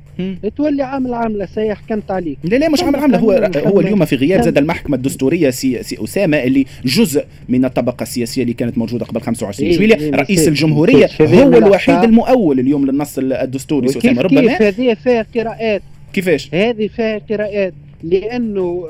تولي 0.56 0.82
عامل 0.82 1.14
عملة 1.14 1.46
سي 1.46 1.74
حكمت 1.74 2.10
عليك. 2.10 2.38
لا 2.44 2.56
لا 2.56 2.68
مش 2.68 2.82
عامل 2.82 2.96
عملة. 2.96 3.18
هو 3.18 3.50
هو 3.56 3.80
اليوم 3.80 4.04
في 4.04 4.16
غياب 4.16 4.42
زاد 4.42 4.58
المحكمة 4.58 4.96
الدستورية 4.96 5.50
سي, 5.50 5.82
سي 5.82 6.04
أسامة 6.04 6.36
اللي 6.36 6.66
جزء 6.84 7.24
من 7.48 7.64
الطبقة 7.64 8.02
السياسية 8.02 8.42
اللي 8.42 8.54
كانت 8.54 8.78
موجودة 8.78 9.04
قبل 9.06 9.20
25 9.20 9.70
إيه 9.70 9.76
جويليه 9.76 10.10
رئيس 10.10 10.48
الجمهورية 10.48 11.08
هو 11.20 11.58
الوحيد 11.58 12.04
المؤول 12.04 12.60
اليوم 12.60 12.86
للنص 12.86 13.18
الدستوري 13.18 13.88
سي 13.88 13.98
أسامة. 13.98 14.22
ربما؟ 14.22 14.40
كيف 14.40 14.62
هذه 14.62 14.94
فيها 14.94 15.26
قراءات؟ 15.34 15.82
كيفاش؟ 16.12 16.54
هذه 16.54 16.86
فيها 16.86 17.20
قراءات. 17.30 17.74
لأنه 18.02 18.88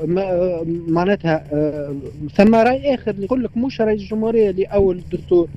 معناتها 0.87 1.43
آه، 1.53 1.95
ثم 2.35 2.55
رأي 2.55 2.93
آخر 2.93 3.11
اللي 3.11 3.25
يقول 3.25 3.43
لك 3.43 3.57
مش 3.57 3.81
رئيس 3.81 4.01
الجمهورية 4.01 4.49
اللي 4.49 4.65
أول 4.65 4.97
الدستور. 4.97 5.47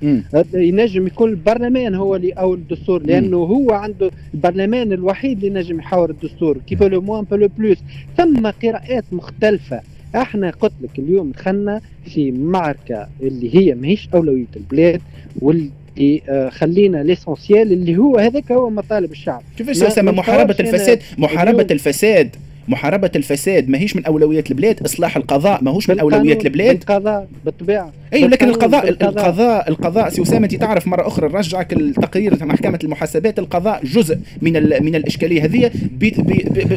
ينجم 0.54 1.06
يكون 1.06 1.30
البرلمان 1.30 1.94
هو 1.94 2.16
اللي 2.16 2.32
أول 2.32 2.58
الدستور 2.58 3.02
لأنه 3.02 3.36
هو 3.36 3.70
عنده 3.72 4.10
البرلمان 4.34 4.92
الوحيد 4.92 5.44
اللي 5.44 5.60
ينجم 5.60 5.78
يحاور 5.78 6.10
الدستور. 6.10 6.58
كيف 6.66 6.82
le 6.82 7.00
moins 7.00 7.24
plus 7.30 7.48
plus 7.58 7.78
ثم 8.16 8.46
قراءات 8.62 9.04
مختلفة. 9.12 9.80
إحنا 10.16 10.50
قلت 10.50 10.72
لك 10.82 10.98
اليوم 10.98 11.30
دخلنا 11.30 11.80
في 12.04 12.30
معركة 12.32 13.08
اللي 13.22 13.54
هي 13.56 13.74
ماهيش 13.74 14.08
أولوية 14.14 14.46
البلاد 14.56 15.00
واللي 15.40 16.22
آه، 16.28 16.48
خلينا 16.48 17.02
l'essentiel 17.02 17.72
اللي 17.72 17.96
هو 17.96 18.16
هذاك 18.18 18.52
هو 18.52 18.70
مطالب 18.70 19.12
الشعب. 19.12 19.42
كيفاش 19.58 19.76
محاربة 20.12 20.56
الفساد 20.60 20.98
محاربة 21.18 21.66
الفساد. 21.70 22.36
محاربة 22.70 23.10
الفساد 23.16 23.68
ماهيش 23.68 23.96
من 23.96 24.04
أولويات 24.04 24.50
البلاد 24.50 24.82
إصلاح 24.82 25.16
القضاء 25.16 25.64
ماهوش 25.64 25.90
من 25.90 26.00
أولويات 26.00 26.46
البلاد. 26.46 26.76
القضاء 26.76 27.28
بالطبيعة. 27.44 27.92
أيوه 28.12 28.28
لكن 28.28 28.48
القضاء 28.48 28.88
القضاء 28.88 29.68
القضاء 29.68 30.08
سي 30.08 30.22
أسامة 30.22 30.44
أنت 30.44 30.54
تعرف 30.54 30.86
مرة 30.86 31.06
أخرى 31.06 31.28
نرجعك 31.28 31.72
التقرير 31.72 32.34
تاع 32.34 32.46
محكمة 32.46 32.78
المحاسبات 32.84 33.38
القضاء 33.38 33.84
جزء 33.84 34.18
من 34.42 34.52
من 34.82 34.94
الإشكالية 34.94 35.44
هذه 35.44 35.70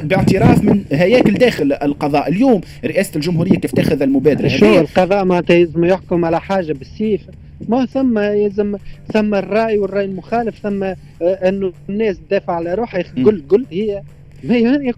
باعتراف 0.04 0.64
من 0.64 0.84
هياكل 0.92 1.34
داخل 1.34 1.74
القضاء. 1.74 2.30
اليوم 2.30 2.62
رئاسة 2.86 3.12
الجمهورية 3.16 3.58
كيف 3.58 3.72
تاخذ 3.72 4.02
المبادرة 4.02 4.48
شو 4.48 4.80
القضاء 4.80 5.26
ما 5.26 5.44
يلزم 5.50 5.86
يحكم 5.86 6.26
على 6.26 6.42
حاجة 6.42 6.74
بالسيف. 6.74 7.22
ما 7.70 7.86
ثم 7.86 8.20
يلزم 8.20 8.76
ثم 9.14 9.36
الرأي 9.36 9.78
والرأي 9.78 10.06
المخالف 10.06 10.56
ثم 10.64 10.84
آه، 10.84 10.96
أنه 11.22 11.72
الناس 11.90 12.18
تدافع 12.30 12.54
على 12.54 12.74
روحها. 12.74 13.04
قل 13.26 13.42
قل 13.50 13.66
هي 13.72 14.02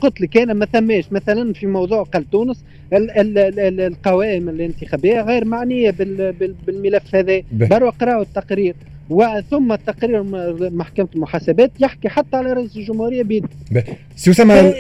قلت 0.02 0.22
لك 0.22 0.38
أنا 0.38 0.54
ما 0.54 0.66
ثماش. 0.66 1.12
مثلا 1.12 1.54
في 1.54 1.68
موضوع 1.68 2.04
قال 2.04 2.30
تونس 2.30 2.64
ال 2.94 3.12
ال 3.12 3.38
ال 3.60 3.82
القوائم 3.82 4.50
الانتخابية 4.50 5.22
غير 5.22 5.46
معنية 5.46 5.92
بالملف 6.68 7.16
هذا. 7.16 7.42
بروا 7.52 7.90
قراوا 7.90 8.22
التقرير. 8.22 8.76
وثم 9.10 9.72
التقرير 9.72 10.24
محكمة 10.72 11.08
المحاسبات 11.16 11.72
يحكي 11.80 12.10
حتى 12.10 12.38
على 12.38 12.54
رئيس 12.54 12.78
الجمهورية 12.78 13.24
بيد. 13.24 13.46
سي 14.16 14.32
أسامة 14.32 14.74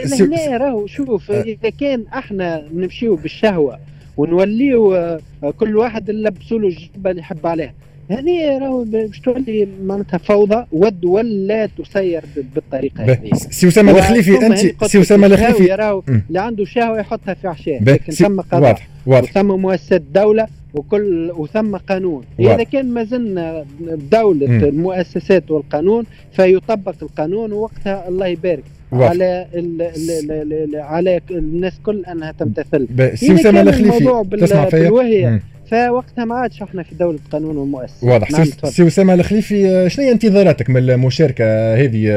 هنا 0.47 0.57
راهو 0.57 0.87
شوف 0.87 1.31
أه. 1.31 1.41
إذا 1.41 1.69
كان 1.69 2.05
أحنا 2.13 2.63
نمشيو 2.73 3.15
بالشهوة 3.15 3.79
ونوليو 4.17 4.95
آه، 4.95 5.19
كل 5.57 5.77
واحد 5.77 6.11
نلبسوا 6.11 6.59
له 6.59 6.67
الجبه 6.67 7.09
اللي 7.09 7.21
يحب 7.21 7.47
عليها 7.47 7.73
هذه 8.09 8.57
راهو 8.57 8.83
باش 8.83 9.19
تولي 9.19 9.67
معناتها 9.83 10.17
فوضى 10.17 10.65
والدول 10.71 11.47
لا 11.47 11.65
تسير 11.65 12.23
بالطريقة 12.55 13.03
هذه. 13.03 13.29
سي 13.33 13.67
أسامة 13.67 13.91
الخليفي 13.91 14.45
انت 14.45 14.85
سي 14.85 15.01
أسامة 15.01 15.27
الخليفي. 15.27 15.65
راهو 15.65 16.03
اللي 16.29 16.39
عنده 16.39 16.65
شهوه 16.65 16.99
يحطها 16.99 17.33
في 17.33 17.47
عشاء 17.47 17.83
لكن 17.83 18.13
ثم 18.13 18.41
قضاء. 18.41 18.61
واضح 18.61 18.87
واضح. 19.05 19.29
وثم 19.29 19.47
مؤسسات 19.47 20.01
دولة 20.01 20.47
وكل 20.73 21.31
وثم 21.37 21.77
قانون. 21.77 22.23
واضح. 22.39 22.53
اذا 22.53 22.63
كان 22.63 22.85
ما 22.85 23.03
زلنا 23.03 23.65
دولة 24.11 24.47
م. 24.47 24.63
المؤسسات 24.63 25.51
والقانون 25.51 26.05
فيطبق 26.33 26.95
القانون 27.01 27.51
ووقتها 27.51 28.07
الله 28.09 28.27
يبارك 28.27 28.63
واضح. 28.91 29.09
على 29.09 29.47
ال 29.55 29.81
ال 29.81 30.31
ال 30.31 30.75
على 30.75 31.21
الناس 31.31 31.73
كل 31.85 32.05
أنها 32.05 32.31
تمتثل. 32.31 32.87
سي 33.13 33.35
أسامة 33.35 33.61
الخليفي 33.61 34.25
تسمع 34.41 34.65
فيا؟ 34.65 35.39
فوقتها 35.71 36.25
ما 36.25 36.35
عادش 36.35 36.61
إحنا 36.61 36.83
في 36.83 36.95
دولة 36.95 37.19
قانون 37.31 37.57
ومؤسسة. 37.57 38.07
واضح. 38.07 38.31
نعم 38.31 38.45
سي 38.63 38.87
أسامة 38.87 39.13
الخليفي 39.13 39.67
آه، 39.69 39.87
شنو 39.87 40.05
هي 40.05 40.11
انتظاراتك 40.11 40.69
من 40.69 40.77
المشاركة 40.77 41.75
هذه؟ 41.75 42.11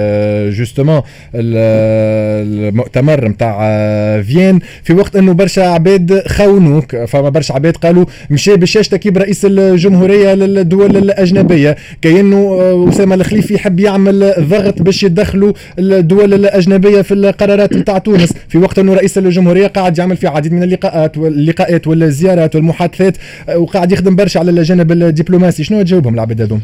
justement 0.51 1.03
آه، 1.35 2.43
المؤتمر 2.43 3.29
نتاع 3.29 3.59
آه، 3.63 4.21
Vienne. 4.21 4.59
في 4.83 4.93
وقت 4.93 5.17
أنه 5.17 5.33
برشا 5.33 5.63
عباد 5.63 6.23
خونوك 6.29 6.97
فما 6.97 7.29
برشا 7.29 7.55
عباد 7.55 7.77
قالوا 7.77 8.05
مشى 8.31 8.57
باش 8.57 8.77
يشتكي 8.77 9.11
برئيس 9.11 9.45
الجمهورية 9.45 10.35
للدول 10.35 10.97
الأجنبية. 10.97 11.77
كأنه 12.03 12.59
أسامة 12.89 13.15
الخليفي 13.15 13.55
يحب 13.55 13.81
يعمل 13.81 14.35
ضغط 14.39 14.83
باش 14.83 15.03
يدخلوا 15.03 15.53
الدول 15.79 16.35
الأجنبية 16.35 17.03
في 17.03 17.15
القرارات 17.15 17.73
نتاع 17.73 17.99
تونس. 17.99 18.33
في 18.49 18.59
وقت 18.59 18.79
أنه 18.79 18.95
رئيس 18.95 19.19
الجمهورية 19.19 19.67
قاعد 19.67 19.99
يعمل 19.99 20.17
في 20.17 20.27
عديد 20.27 20.53
من 20.53 20.63
اللقاءات 20.63 21.19
واللقاءات 21.19 21.87
والزيارات 21.87 22.57
والمحادثات. 22.57 23.17
وقاعد 23.57 23.93
يخدم 23.93 24.17
برشا 24.17 24.41
على 24.41 24.51
الجانب 24.51 24.93
الدبلوماسي. 24.93 25.65
شنو 25.65 25.83
تجاوبهم 25.83 26.15
العباد 26.15 26.41
هذوم؟ 26.41 26.61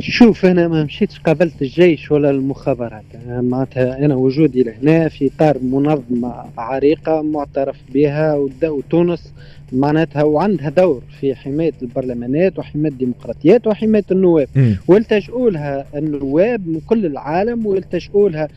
شوف 0.00 0.46
أنا 0.46 0.68
ما 0.68 0.84
مشيتش 0.84 1.18
قابلت 1.18 1.62
الجيش 1.62 2.10
ولا 2.12 2.30
المخابرات. 2.30 3.04
معناتها 3.28 4.04
أنا 4.04 4.14
وجودي 4.14 4.62
لهنا 4.62 5.08
في 5.08 5.30
إطار 5.36 5.58
منظمة 5.62 6.34
عريقة 6.58 7.22
معترف 7.22 7.76
بها 7.94 8.34
وتونس 8.62 9.32
معناتها 9.72 10.22
وعندها 10.22 10.68
دور 10.68 11.02
في 11.20 11.34
حماية 11.34 11.72
البرلمانات 11.82 12.58
وحماية 12.58 12.92
الديمقراطيات 12.92 13.66
وحماية 13.66 14.04
النواب. 14.10 14.48
والتجؤوا 14.88 15.50
لها 15.50 15.84
النواب 15.96 16.68
من 16.68 16.80
كل 16.86 17.06
العالم 17.06 17.66
والتجؤوا 17.66 18.28
لها 18.28 18.48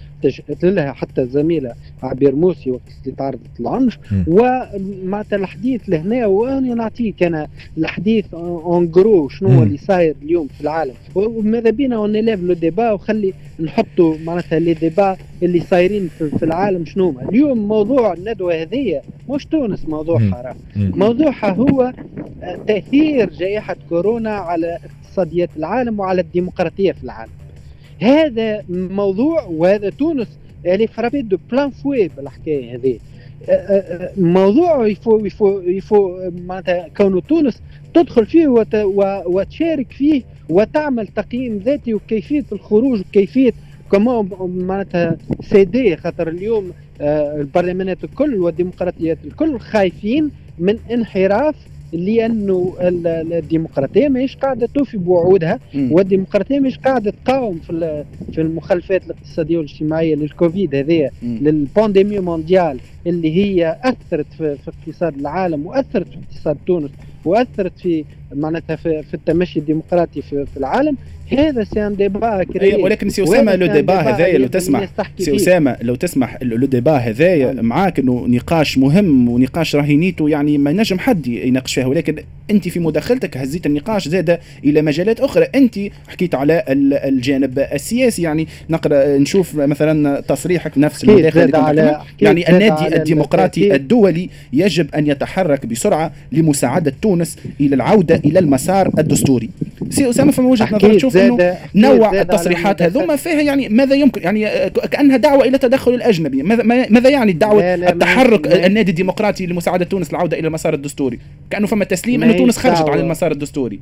لها 0.64 0.92
حتى 0.94 1.22
الزميله 1.22 1.74
عبير 2.04 2.36
موسي 2.36 2.72
وقت 2.72 2.82
اللي 3.04 3.16
تعرضت 3.16 3.60
العنف 3.60 3.98
ومعناتها 4.28 5.36
الحديث 5.38 5.82
لهنا 5.88 6.26
وأنا 6.26 6.74
نعطيك 6.76 7.24
أنا 7.24 7.48
الحديث 7.78 8.26
en 8.34 8.92
gros 8.92 9.30
شنو 9.30 9.64
اللي 9.64 9.78
صاير 9.78 10.16
اليوم 10.24 10.48
في 10.48 10.62
العالم. 10.62 10.94
وماذا 11.16 11.70
بينا 11.70 11.96
on 11.96 12.12
lève 12.12 12.44
le 12.44 12.54
débat 12.54 12.92
وخلي 12.92 13.34
نحطوا 13.60 14.16
معناتها 14.26 14.60
les 14.60 14.74
débats 14.74 15.18
اللي 15.44 15.60
صايرين 15.60 16.08
في 16.08 16.44
العالم 16.44 16.86
شنو 16.86 17.16
اليوم 17.30 17.68
موضوع 17.68 18.14
الندوة 18.14 18.62
هذه 18.62 19.02
مش 19.30 19.46
تونس 19.46 19.86
موضوعها 19.86 20.56
موضوعها 20.76 21.52
هو 21.52 21.94
تأثير 22.68 23.30
جائحة 23.30 23.76
كورونا 23.90 24.32
على 24.32 24.78
اقتصاديات 25.06 25.50
العالم 25.58 26.00
وعلى 26.00 26.22
الديمقراطية 26.22 26.92
في 26.92 27.04
العالم. 27.04 27.32
هذا 28.00 28.64
موضوع 28.70 29.44
وهذا 29.44 29.90
تونس 29.90 30.28
يعني 30.64 30.88
frappé 30.88 31.22
de 31.22 31.38
plein 31.52 31.70
fouet 31.70 32.08
بالحكاية 32.18 32.76
هذه. 32.76 33.00
موضوع 34.18 34.88
يفو 34.88 35.26
يفو 35.26 35.60
يفو 35.60 36.32
معناتها 36.48 36.88
كونه 36.98 37.22
تونس 37.22 37.62
تدخل 37.94 38.26
فيه 38.26 38.48
وت 38.48 38.76
وتشارك 39.26 39.92
فيه 39.92 40.22
وتعمل 40.50 41.08
تقييم 41.08 41.58
ذاتي 41.58 41.94
وكيفية 41.94 42.46
الخروج 42.52 43.00
وكيفية 43.00 43.54
كما 43.92 44.28
معناتها 44.48 45.18
سيدي 45.42 45.98
خاطر 45.98 46.28
اليوم 46.28 46.72
البرلمانات 47.02 48.04
الكل 48.04 48.36
والديمقراطيات 48.36 49.18
الكل 49.26 49.60
خايفين 49.60 50.32
من 50.60 50.78
انحراف 50.92 51.56
لأنه 51.94 52.76
الديمقراطية 52.82 54.08
ماهيش 54.08 54.36
قاعدة 54.36 54.68
توفي 54.74 54.98
بوعودها 54.98 55.60
والديمقراطية 55.92 56.60
ماهيش 56.60 56.78
قاعدة 56.78 57.14
تقاوم 57.26 57.60
في 57.60 58.04
في 58.34 58.42
المخالفات 58.42 59.06
الاقتصادية 59.06 59.58
والاجتماعية 59.58 60.16
للكوفيد 60.16 60.76
هذه 60.76 61.10
لل 61.42 61.57
pandémie 61.57 62.20
mondiale 62.20 62.80
اللي 63.08 63.36
هي 63.36 63.78
أثرت 63.84 64.26
في, 64.38 64.56
في 64.56 64.72
اقتصاد 64.72 65.20
العالم 65.20 65.66
وأثرت 65.66 66.08
في 66.08 66.18
اقتصاد 66.18 66.58
تونس 66.68 66.92
وأثرت 67.26 67.80
في 67.80 68.06
معناتها 68.36 68.76
في, 68.76 69.04
في 69.04 69.14
التمشي 69.14 69.60
الديمقراطي 69.60 70.22
في, 70.22 70.46
في 70.46 70.58
العالم. 70.58 70.98
هذا 71.32 71.64
c'est 71.64 71.88
un 71.88 71.96
débat 71.96 72.46
ولكن 72.80 73.10
سي 73.10 73.24
أسامة 73.24 73.56
le 73.56 73.68
débat 73.68 73.94
هذايا 73.94 74.38
لو 74.38 74.48
تسمح 74.48 74.90
سي 75.20 75.36
أسامة 75.36 75.78
لو 75.82 75.96
تسمح 75.96 76.38
le 76.42 76.66
débat 76.66 76.98
هذايا 76.98 77.62
معاك 77.62 78.00
إنه 78.00 78.26
نقاش 78.28 78.78
مهم 78.78 79.30
ونقاش 79.30 79.76
راهي 79.76 79.96
نيته 79.96 80.30
يعني 80.30 80.58
ما 80.58 80.72
نجم 80.72 81.00
حد 81.00 81.28
يناقش 81.28 81.74
فيها 81.74 81.86
ولكن 81.86 82.16
أنت 82.52 82.68
في 82.68 82.80
مداخلتك 82.80 83.38
هزيت 83.38 83.66
النقاش 83.66 84.08
زاد 84.08 84.40
إلى 84.64 84.82
مجالات 84.82 85.20
أخرى. 85.20 85.46
أنت 85.56 85.80
حكيت 86.08 86.36
على 86.36 86.64
الجانب 86.70 87.60
السياسي 87.60 88.22
يعني 88.22 88.48
نقرأ 88.70 89.18
نشوف 89.18 89.56
مثلا 89.56 90.20
تصريحك 90.20 90.78
نفس 90.78 91.04
المداخلة 91.04 91.60
على 91.60 92.02
يعني 92.22 92.50
النادي 92.50 92.96
الديمقراطي 92.96 93.76
الدولي 93.76 94.30
يجب 94.54 94.96
أن 94.96 95.08
يتحرك 95.08 95.66
بسرعة 95.66 96.12
لمساعدة 96.32 96.94
تونس 97.02 97.38
إلى 97.62 97.76
العودة 97.76 98.16
إلى 98.16 98.40
المسار 98.40 98.92
الدستوري. 99.00 99.50
سي 99.90 100.10
أسامة 100.10 100.32
فما 100.32 100.50
وجهة 100.50 100.76
نظرك 100.76 100.96
تشوف 100.96 101.18
إنه 101.18 101.58
نوع 101.76 102.22
التصريحات 102.22 102.82
هذوما 102.82 103.16
فيها 103.16 103.42
يعني 103.42 103.70
ماذا 103.70 103.96
يمكن؟ 103.96 104.22
يعني 104.22 104.70
كأنها 104.70 105.18
دعوة 105.18 105.44
إلى 105.44 105.56
التدخل 105.56 105.94
الأجنبي. 105.94 106.44
ماذا 106.44 106.64
ماذا 106.64 107.10
يعني 107.10 107.32
الدعوه 107.32 107.64
التحرك 107.74 108.48
النادي 108.48 108.92
الديمقراطي 108.92 109.46
لمساعدة 109.46 109.86
تونس 109.86 110.10
العودة 110.10 110.40
إلى 110.40 110.48
المسار 110.48 110.74
الدستوري؟ 110.74 111.20
كأنه 111.50 111.68
فما 111.68 111.86
تسليم 111.86 112.24
انه 112.24 112.38
تونس 112.38 112.58
خرجت 112.58 112.90
عن 112.90 113.00
المسار 113.00 113.32
الدستوري. 113.32 113.80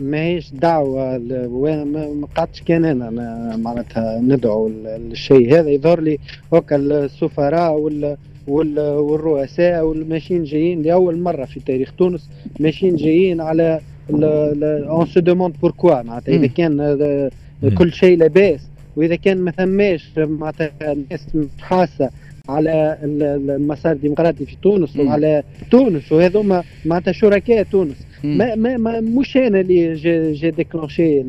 ماهيش 0.00 0.50
دعوة 0.50 1.18
ما 1.18 2.26
قعدتش 2.36 2.62
كان 2.62 2.84
أنا, 2.84 3.08
أنا 3.08 3.56
معناتها 3.56 4.20
ندعو 4.20 4.68
للشيء 4.68 5.54
هذا. 5.54 5.70
يظهر 5.70 6.00
لي 6.00 6.18
هكا 6.52 6.76
السفراء 6.76 7.72
وال 7.78 8.16
والرؤساء 8.48 9.84
والماشيين 9.84 10.44
جايين 10.44 10.82
لأول 10.82 11.18
مرة 11.18 11.44
في 11.44 11.60
تاريخ 11.60 11.92
تونس 11.98 12.28
ماشيين 12.60 12.96
جايين 12.96 13.40
على 13.40 13.80
on 14.10 15.06
se 15.06 15.20
demande 15.20 15.54
pourquoi 15.62 16.02
معناتها 16.02 16.34
إذا 16.34 16.46
كان 16.46 17.30
كل 17.78 17.92
شيء 17.92 18.18
لاباس 18.18 18.60
وإذا 18.96 19.16
كان 19.16 19.38
ما 19.38 19.50
ثماش 19.50 20.10
معناتها 20.16 20.70
الناس 20.82 21.26
حاسة 21.58 22.10
على 22.48 22.98
المسار 23.02 23.92
الديمقراطي 23.92 24.46
في 24.46 24.56
تونس 24.62 24.96
وعلى 24.96 25.42
تونس 25.70 26.12
وهذوما 26.12 26.64
معناتها 26.84 27.12
شركاء 27.12 27.62
تونس 27.62 27.96
ما, 28.24 28.54
ما, 28.54 28.76
ما 28.76 29.00
مش 29.00 29.36
أنا 29.36 29.60
اللي 29.60 29.94
j'ai, 29.94 30.32
j'ai 30.32 30.50
déclenché 30.50 31.24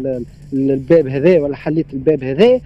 الباب 0.53 1.07
هذا 1.07 1.39
ولا 1.39 1.55
حليت 1.55 1.93
الباب 1.93 2.23
هذا 2.23 2.61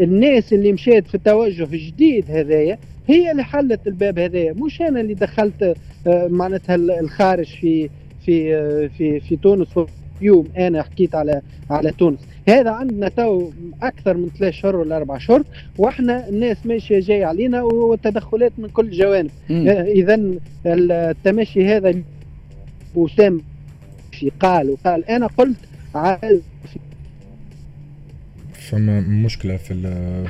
الناس 0.00 0.52
اللي 0.52 0.72
مشات 0.72 1.06
في 1.06 1.14
التوجه 1.14 1.64
الجديد 1.64 2.24
هذايا 2.30 2.78
هي 3.08 3.30
اللي 3.30 3.44
حلت 3.44 3.86
الباب 3.86 4.18
هذايا 4.18 4.52
مش 4.52 4.82
أنا 4.82 5.00
اللي 5.00 5.14
دخلت 5.14 5.76
معناتها 6.06 6.74
الخارج 6.74 7.46
في 7.46 7.88
في 8.28 8.88
في 8.88 9.20
في 9.20 9.36
تونس 9.36 9.68
يوم 10.20 10.48
أنا 10.58 10.82
حكيت 10.82 11.14
على 11.14 11.40
على 11.70 11.90
تونس. 11.90 12.18
هذا 12.48 12.70
عندنا 12.70 13.08
تو 13.08 13.50
أكثر 13.82 14.16
من 14.16 14.28
ثلاث 14.38 14.54
شهور 14.54 14.76
ولا 14.76 14.96
أربع 14.96 15.18
شهور 15.18 15.44
وإحنا 15.78 16.28
الناس 16.28 16.56
ماشية 16.66 17.00
جاي 17.00 17.24
علينا 17.24 17.62
والتدخلات 17.62 18.52
من 18.58 18.68
كل 18.68 18.86
الجوانب. 18.86 19.30
اذا 19.50 20.20
التمشي 20.66 21.66
هذا 21.66 21.94
وسام 22.94 23.40
في 24.12 24.32
قال 24.40 24.70
وقال. 24.70 25.04
أنا 25.04 25.26
قلت 25.26 25.58
على 25.94 26.40
فما 28.52 29.00
مشكلة 29.00 29.56
في 29.56 29.74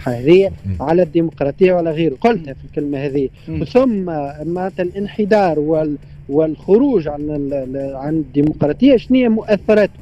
هذه 0.05 0.53
على 0.81 1.03
الديمقراطية 1.03 1.73
ولا 1.73 1.91
غيره. 1.91 2.15
قلتها 2.21 2.55
في 2.55 2.65
الكلمة 2.65 2.99
هذه. 2.99 3.29
ثم 3.73 4.05
معناتها 4.53 4.83
الانحدار 4.83 5.59
وال 5.59 5.97
والخروج 6.29 7.09
عن 7.09 7.51
عن 7.95 8.15
الديمقراطية 8.15 8.97
شنو 8.97 9.17
هي 9.17 9.29
مؤثراته 9.29 9.93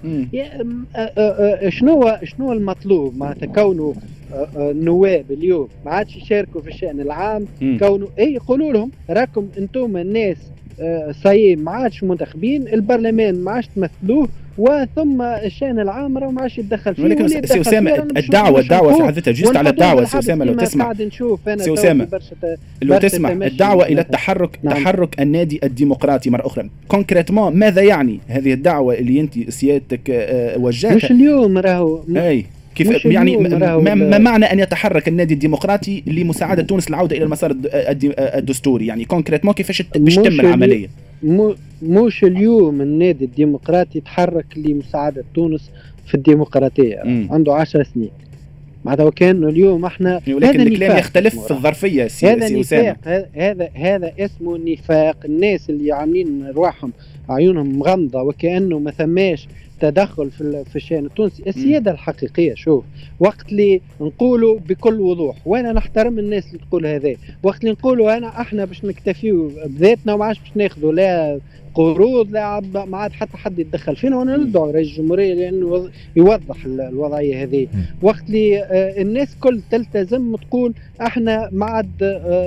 شنو 1.68 2.16
شنو 2.24 2.52
المطلوب؟ 2.52 3.16
معناتها 3.18 3.46
كونه 3.46 3.94
النواب 4.56 5.24
اليوم 5.30 5.68
ما 5.84 5.90
عادش 5.90 6.16
يشاركوا 6.16 6.60
في 6.60 6.68
الشأن 6.68 7.00
العام 7.00 7.46
كونه 7.78 8.08
إي 8.18 8.34
يقولوا 8.34 8.72
لهم 8.72 8.90
راكم 9.10 9.48
أنتم 9.58 9.96
الناس 9.96 10.36
صاي 11.22 11.56
ما 11.56 11.70
عادش 11.70 12.02
منتخبين 12.04 12.68
البرلمان 12.68 13.34
ما 13.44 13.50
عادش 13.50 13.66
تمثلوه 13.76 14.28
وثم 14.58 15.22
الشأن 15.22 15.80
العام 15.80 16.18
راه 16.18 16.30
ما 16.30 16.42
عادش 16.42 16.58
يتدخل 16.58 16.94
فيه 16.94 17.04
ولكن 17.04 17.28
سي 17.28 17.60
أسامة 17.60 17.94
الدعوه 18.16 18.60
الدعوة 18.60 18.96
في 18.96 19.02
حد 19.02 19.14
ذاتها 19.14 19.32
juste 19.32 19.56
على 19.56 19.70
الدعوة 19.70 20.04
سي 20.04 20.18
أسامة 20.18 20.44
لو 20.44 20.54
تسمع. 20.54 20.92
سي 21.56 21.72
أسامة 21.74 22.08
لو 22.82 22.98
تسمع 22.98 23.32
الدعوة 23.32 23.86
إلى 23.86 24.00
التحرك 24.00 24.58
نعم. 24.62 24.74
تحرك 24.74 25.20
النادي 25.20 25.60
الديمقراطي 25.64 26.30
مرة 26.30 26.46
أخرى. 26.46 26.70
concrètement 26.88 27.56
ماذا 27.56 27.82
يعني 27.82 28.20
هذه 28.28 28.52
الدعوة 28.52 28.94
اللي 28.94 29.20
أنت 29.20 29.50
سيادتك 29.50 30.00
وجهتها؟ 30.56 30.96
مش 30.96 31.10
اليوم 31.10 31.58
راهو. 31.58 32.00
أي 32.16 32.46
كيف؟ 32.74 33.04
يعني 33.04 33.36
ما, 33.36 33.94
ما 33.94 34.18
معنى 34.18 34.44
أن 34.44 34.58
يتحرك 34.58 35.08
النادي 35.08 35.34
الديمقراطي 35.34 36.02
لمساعدة 36.06 36.62
تونس 36.62 36.88
العودة 36.88 37.16
إلى 37.16 37.24
المسار 37.24 37.56
الدستوري؟ 38.18 38.86
يعني 38.86 39.04
concrètement 39.04 39.54
كيفاش 39.54 39.82
باش 39.96 40.16
تتم 40.16 40.40
العملية؟ 40.40 40.88
مش 41.82 42.24
اليوم 42.24 42.80
النادي 42.80 43.24
الديمقراطي 43.24 44.00
تحرك 44.00 44.46
لمساعدة 44.56 45.24
تونس 45.34 45.70
في 46.06 46.14
الديمقراطية. 46.14 47.02
م. 47.04 47.28
عنده 47.32 47.54
10 47.54 47.82
سنين. 47.82 48.10
معناتها 48.84 49.04
وكان 49.04 49.44
اليوم 49.44 49.84
إحنا 49.84 50.20
ولكن 50.28 50.60
الكلام 50.60 50.98
يختلف 50.98 51.40
في 51.40 51.50
الظرفية 51.50 52.06
سي 52.06 52.26
هذا 52.26 52.48
سي 52.48 52.60
نفاق 52.60 52.96
هذا 53.34 53.68
هذا 53.74 54.12
اسمه 54.18 54.58
نفاق. 54.58 55.16
الناس 55.24 55.70
اللي 55.70 55.92
عاملين 55.92 56.46
رواحهم 56.46 56.92
عيونهم 57.28 57.78
مغمضة 57.78 58.22
وكأنه 58.22 58.78
ما 58.78 58.90
ثماش 58.90 59.48
تدخل 59.80 60.30
في 60.30 60.64
في 60.64 60.76
الشان 60.76 61.06
التونسي 61.06 61.42
السيادة 61.46 61.90
الحقيقية 61.90 62.54
شوف 62.54 62.84
وقت 63.20 63.52
اللي 63.52 63.80
نقولوا 64.00 64.58
بكل 64.58 65.00
وضوح 65.00 65.36
وأنا 65.46 65.72
نحترم 65.72 66.18
الناس 66.18 66.46
اللي 66.46 66.58
تقول 66.68 66.86
هذا. 66.86 67.14
وقت 67.42 67.60
اللي 67.60 67.70
نقولوا 67.72 68.16
أنا 68.16 68.40
أحنا 68.40 68.64
باش 68.64 68.84
نكتفيو 68.84 69.50
بذاتنا 69.66 70.14
وما 70.14 70.24
عادش 70.24 70.38
باش 70.40 70.50
ناخذوا 70.54 70.92
لا 70.92 71.40
قروض 71.74 72.30
لا 72.30 72.60
ما 72.60 72.96
عاد 72.98 73.12
حتى 73.12 73.36
حد 73.36 73.58
يتدخل 73.58 73.96
فينا 73.96 74.16
وأنا 74.18 74.36
ندعو 74.36 74.70
رئيس 74.70 74.88
الجمهورية 74.88 75.34
لأنه 75.34 75.90
يوضح 76.16 76.64
الوضعية 76.64 77.42
هذه. 77.42 77.68
وقت 78.02 78.22
اللي 78.28 78.62
الناس 79.02 79.36
كل 79.40 79.60
تلتزم 79.70 80.36
تقول 80.36 80.74
أحنا 81.00 81.48
ما 81.52 81.66
عاد 81.66 81.90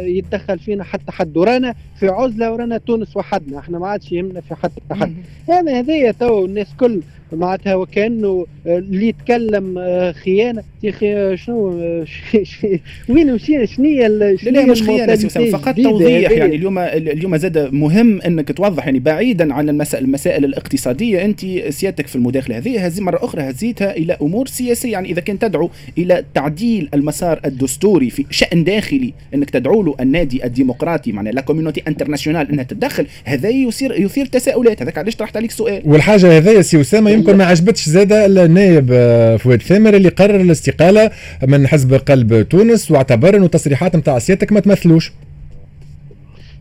يتدخل 0.06 0.60
فينا 0.60 0.84
حتى 0.84 1.12
حد. 1.12 1.38
ورانا 1.38 1.76
في 2.00 2.08
عزلة 2.08 2.52
ورانا 2.52 2.78
تونس 2.78 3.18
وحدنا 3.18 3.60
أحنا 3.60 3.80
ما 3.80 3.88
عادش 3.88 4.12
يهمنا 4.12 4.42
في 4.42 4.56
حتى 4.56 4.82
حد. 4.92 5.14
هذا 5.50 5.80
هذايا 5.80 6.12
تو 6.12 6.46
الناس 6.46 6.68
كل 6.80 7.02
معناتها 7.34 7.76
وكأنه 7.76 8.46
اللي 8.66 9.08
يتكلم 9.08 9.80
خيانة. 10.24 10.64
يا 10.84 10.90
أخي 10.90 11.38
شنو 11.38 11.70
وين 13.10 13.34
مشينا 13.34 13.66
شنو 13.66 13.86
هي 13.86 14.08
لا 14.08 14.66
مش 14.66 14.84
خيانة 14.84 15.16
فقط 15.52 15.76
توضيح 15.76 16.32
يعني 16.32 16.56
اليوم 16.56 16.80
اليوم 16.80 17.38
زاد 17.38 17.74
مهم 17.74 18.22
إنك 18.22 18.52
توضح 18.52 18.86
يعني 18.86 19.00
بعيدا 19.00 19.54
عن 19.54 19.70
المسائل 19.70 20.04
المسائل 20.04 20.46
الاقتصادية 20.46 21.26
أنت 21.26 21.40
سيادتك 21.70 22.08
في 22.08 22.16
المداخلة 22.16 22.58
هذه 22.58 22.86
هذه 22.86 23.02
مرة 23.02 23.26
أخرى 23.26 23.42
هزيتها 23.42 23.98
إلى 23.98 24.18
أمور 24.22 24.48
سياسية. 24.48 24.92
يعني 24.92 25.12
إذا 25.12 25.22
كان 25.22 25.40
تدعو 25.40 25.70
إلى 25.98 26.24
تعديل 26.34 26.90
المسار 26.94 27.40
الدستوري 27.46 28.10
في 28.10 28.26
شأن 28.30 28.64
داخلي 28.64 29.14
إنك 29.34 29.50
تدعو 29.50 29.84
له 29.84 29.96
النادي 30.00 30.46
الديمقراطي 30.46 31.12
معناها 31.12 31.34
la 31.34 31.42
communauté 31.42 31.84
internationale 31.88 32.52
إنها 32.52 32.64
تتدخل 32.64 33.08
هذا 33.24 33.50
يثير 33.50 34.02
يثير 34.02 34.26
تساؤلات. 34.26 34.82
هذاك 34.82 34.98
علاش 34.98 35.16
طرحت 35.16 35.38
عليك 35.38 35.52
سؤال؟ 35.52 35.82
والحاجة 35.86 36.38
هذه 36.38 36.62
سي 36.62 36.82
أسامة 36.82 37.12
يمكن 37.20 37.38
ما 37.38 37.46
عجبتش 37.46 37.90
زاد 37.90 38.14
النائب 38.14 38.90
آه، 38.92 39.38
فؤاد 39.38 39.62
ثامر 39.62 39.94
اللي 39.94 40.10
قرر 40.10 40.42
الاستقالة 40.42 41.12
من 41.48 41.68
حزب 41.68 41.94
قلب 41.94 42.50
تونس 42.50 42.92
واعتبر 42.92 43.36
انه 43.36 43.48
تصريحات 43.48 43.96
نتاع 43.96 44.20
سيادتك 44.20 44.52
ما 44.52 44.60
تمثلوش. 44.60 45.12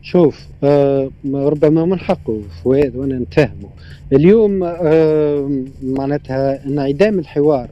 شوف 0.03 0.41
آه 0.65 1.11
ربما 1.35 1.85
من 1.85 1.99
حقه 1.99 2.41
فؤاد 2.65 2.97
وأنا 2.97 3.19
نتفهمه 3.19 3.69
اليوم 4.13 4.65
آه 4.65 5.51
معناتها 5.83 6.67
انعدام 6.67 7.19
الحوار 7.19 7.69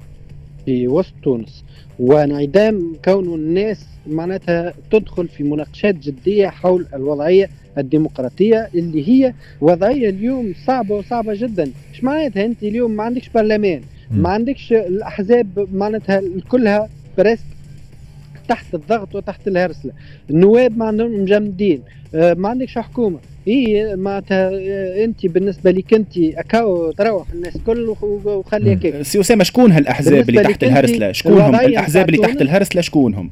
في 0.65 0.89
وسط 0.89 1.13
تونس 1.23 1.65
وانعدام 1.99 2.93
كون 3.05 3.35
الناس 3.35 3.79
معناتها 4.07 4.73
تدخل 4.91 5.29
في 5.29 5.45
مناقشات 5.45 5.95
جدية 5.95 6.49
حول 6.49 6.87
الوضعية 6.95 7.51
الديمقراطية 7.79 8.69
اللي 8.75 9.09
هي 9.09 9.35
وضعية 9.61 10.09
اليوم 10.09 10.55
صعبة 10.67 10.95
وصعبة 10.95 11.35
جدا. 11.35 11.71
إيش 11.93 12.05
معناتها 12.05 12.45
أنت 12.45 12.63
اليوم 12.63 12.91
ما 12.91 13.03
عندكش 13.03 13.29
برلمان؟ 13.29 13.81
ما 14.11 14.29
عندكش 14.29 14.73
الأحزاب 14.73 15.69
معناتها 15.73 16.23
كلها 16.49 16.89
بريسك 17.19 17.45
تحت 18.49 18.75
الضغط 18.75 19.15
وتحت 19.15 19.49
الهرسلة. 19.49 19.93
النواب 20.31 20.79
ما 20.79 20.85
عندهم 20.85 21.23
مجمدين. 21.23 21.83
آه، 22.15 22.35
ما 22.35 22.49
عندكش 22.49 22.79
حكومة. 22.79 23.19
اي 23.49 23.97
معناتها 23.97 24.51
آه، 24.53 25.05
أنت 25.05 25.27
بالنسبة 25.27 25.71
لك 25.71 25.95
أنت 25.95 26.19
أكاو 26.19 26.91
تروح 26.93 27.27
الناس 27.35 27.57
كل 27.67 27.95
وخلي 28.27 28.73
هكاك 28.73 29.03
سي 29.03 29.21
أسامة 29.21 29.45
شكون 29.45 29.73
هالأحزاب 29.73 30.29
اللي 30.31 30.43
تحت 30.43 30.65
الهرسلة؟ 30.65 31.13
شكونهم؟ 31.13 31.55
الأحزاب 31.55 32.09
اللي 32.09 32.19
تحت 32.19 32.43
الهرسلة 32.43 32.81
شكونهم؟ 32.81 33.31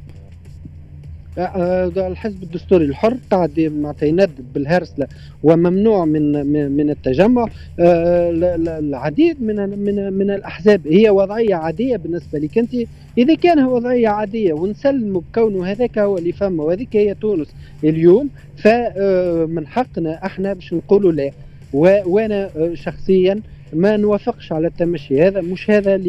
الحزب 1.39 2.43
الدستوري 2.43 2.85
الحر 2.85 3.17
قاعد 3.31 3.59
يندد 4.03 4.53
بالهرسلة 4.55 5.07
وممنوع 5.43 6.05
من 6.05 6.47
من 6.77 6.91
التجمع. 6.91 7.47
آه، 7.81 8.31
العديد 8.79 9.43
من 9.43 9.57
من 9.79 10.13
من 10.13 10.31
الأحزاب 10.31 10.87
هي 10.87 11.11
وضعية 11.11 11.55
عادية 11.55 11.97
بالنسبة 11.97 12.39
لك. 12.39 12.59
أنت 12.59 12.75
إذا 13.19 13.35
كان 13.35 13.65
وضعية 13.65 14.09
عادية 14.09 14.53
ونسلموا 14.53 15.21
بكونه 15.21 15.67
هذاك 15.67 15.99
هو 15.99 16.19
اللي 16.19 16.33
فما 16.33 16.65
وهذيك 16.65 16.97
هي 16.97 17.15
تونس 17.15 17.49
اليوم 17.85 18.31
فمن 18.57 19.65
آه، 19.65 19.67
حقنا 19.67 20.27
إحنا 20.27 20.53
باش 20.53 20.73
نقولوا 20.75 21.13
لا. 21.13 21.31
وأنا 21.73 22.51
شخصيا 22.75 23.41
ما 23.75 23.97
نوافقش 23.97 24.53
على 24.53 24.67
التمشي. 24.67 25.23
هذا 25.23 25.41
مش 25.41 25.71
هذا 25.71 26.01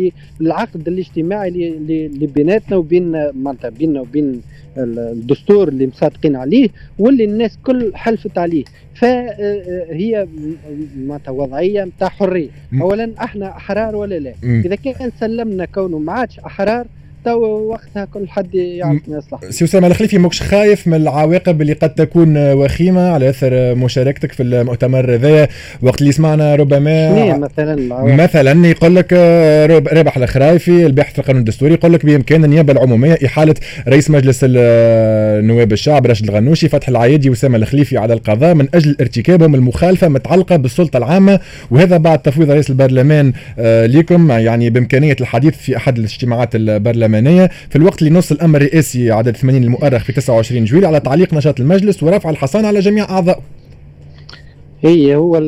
العقد 0.42 0.88
الاجتماعي 0.88 1.50
اللي 1.50 2.28
بيناتنا 2.28 2.78
وبين 2.78 3.32
معناتها 3.34 3.70
بيننا 3.70 4.02
وبين 4.02 4.42
الدستور 4.78 5.68
اللي 5.68 5.88
مصادقين 5.88 6.36
عليه 6.36 6.70
واللي 7.00 7.24
الناس 7.24 7.58
كل 7.64 7.96
حلفت 7.96 8.38
عليه. 8.38 8.64
فهي 8.96 10.28
معناتها 10.98 11.32
وضعية 11.32 11.84
نتاع 11.84 12.10
حرية. 12.10 12.50
اولا 12.82 13.12
أحنا 13.20 13.50
أحرار 13.50 13.96
ولا 13.96 14.20
لا؟ 14.20 14.34
إذا 14.44 14.76
كان 14.76 15.12
سلمنا 15.20 15.66
كونه 15.66 16.00
ما 16.00 16.14
عادش 16.14 16.40
أحرار 16.40 16.88
تو 17.26 17.40
وقتها 17.42 18.06
كل 18.06 18.30
حد 18.30 18.56
يعرف 18.56 19.02
ما 19.08 19.18
يصلح. 19.18 19.40
سي 19.50 19.66
اسامه 19.66 19.88
الخليفي 19.88 20.18
ماكش 20.18 20.42
خايف 20.42 20.88
من 20.88 20.94
العواقب 20.94 21.62
اللي 21.62 21.74
قد 21.74 21.94
تكون 21.94 22.38
وخيمة 22.38 23.10
على 23.10 23.30
أثر 23.30 23.76
مشاركتك 23.76 24.32
في 24.32 24.44
المؤتمر 24.44 25.14
هذايا 25.14 25.48
وقت 25.82 26.02
اللي 26.02 26.12
سمعنا 26.12 26.56
ربما 26.56 27.38
مثلا 27.38 27.74
العواقب؟ 27.74 28.22
مثلا 28.22 28.68
يقول 28.68 28.96
لك 28.96 29.14
رابح 29.94 30.18
الخرايفي 30.18 30.86
الباحث 30.86 31.14
في 31.14 31.20
القانون 31.20 31.40
الدستوري 31.40 31.74
يقول 31.74 31.94
لك 31.94 32.06
بامكان 32.06 32.46
النيابة 32.46 32.74
العمومية 32.74 33.18
إحالة 33.26 33.56
رئيس 33.88 34.10
مجلس 34.10 34.40
النواب 34.44 35.74
الشعب 35.74 36.06
راشد 36.06 36.30
الغنوشي 36.30 36.70
فتح 36.70 36.90
العيادي 36.90 37.30
واسامه 37.30 37.58
الخليفي 37.58 37.98
على 37.98 38.14
القضاء 38.14 38.54
من 38.54 38.68
أجل 38.74 38.96
ارتكابهم 39.02 39.56
المخالفة 39.56 40.08
متعلقة 40.08 40.56
بالسلطة 40.56 40.98
العامة 40.98 41.40
وهذا 41.72 41.98
بعد 41.98 42.20
تفويض 42.20 42.52
رئيس 42.52 42.70
البرلمان 42.70 43.34
آه، 43.60 43.86
لكم 43.86 44.32
يعني 44.32 44.70
بإمكانية 44.70 45.16
الحديث 45.22 45.58
في 45.58 45.78
أحد 45.78 45.98
الاجتماعات 45.98 46.56
البرلمانية. 46.56 47.15
البرلمانيه 47.16 47.48
في 47.70 47.76
الوقت 47.76 48.02
اللي 48.02 48.14
نص 48.14 48.32
الأمر 48.32 48.62
الرئاسي 48.62 49.12
عدد 49.12 49.38
80 49.38 49.64
المؤرخ 49.64 50.04
في 50.04 50.14
29 50.14 50.66
جويل 50.66 50.86
على 50.86 51.00
تعليق 51.00 51.34
نشاط 51.34 51.60
المجلس 51.60 52.04
ورفع 52.04 52.30
الحصانه 52.30 52.68
على 52.68 52.80
جميع 52.80 53.10
اعضائه 53.10 53.42
هي 54.82 55.16
هو 55.16 55.40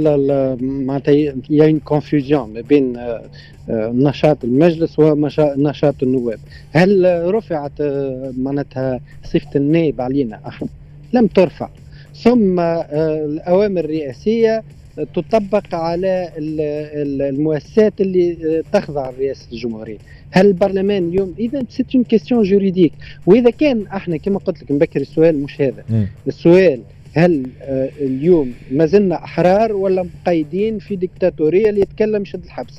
معناتها 0.62 1.14
يا 1.50 1.80
كونفوزيون 1.86 2.54
ما 2.54 2.62
بين 2.62 2.98
آه، 2.98 3.22
آه، 3.70 3.92
نشاط 3.96 4.44
المجلس 4.44 5.00
ونشاط 5.00 6.04
النواب. 6.04 6.40
هل 6.72 7.22
رفعت 7.34 7.72
آه، 7.82 8.34
معناتها 8.38 9.00
صفة 9.24 9.50
النائب 9.56 10.02
علينا؟ 10.02 10.40
لم 11.14 11.28
ترفع. 11.28 11.70
ثم 12.24 12.60
الأوامر 12.60 13.80
الرئاسية 13.80 14.64
تطبق 15.14 15.76
على 15.76 16.30
المؤسسات 16.38 18.02
اللي 18.02 18.64
تخضع 18.74 19.10
لرئاسة 19.10 19.48
الجمهورية. 19.52 19.98
هل 20.32 20.46
البرلمان 20.48 21.10
اليوم 21.10 21.34
إذا 21.40 21.64
c'est 21.70 21.96
une 21.96 22.04
question 22.04 22.44
juridique 22.44 22.94
وإذا 23.26 23.50
كان 23.50 23.86
أحنا 23.88 24.18
كما 24.18 24.40
قلت 24.40 24.64
لك 24.64 24.72
مبكر 24.72 25.02
السؤال 25.02 25.44
مش 25.44 25.62
هذا. 25.62 25.84
م. 25.90 26.06
السؤال 26.28 26.82
هل 27.14 27.48
آه 27.62 27.90
اليوم 28.02 28.54
ما 28.72 28.86
زلنا 28.86 29.16
أحرار 29.16 29.74
ولا 29.74 30.04
مقيدين 30.04 30.80
في 30.80 30.96
ديكتاتورية 30.96 31.70
اللي 31.70 31.82
يتكلم 31.82 32.26
شد 32.26 32.44
الحبس؟ 32.44 32.74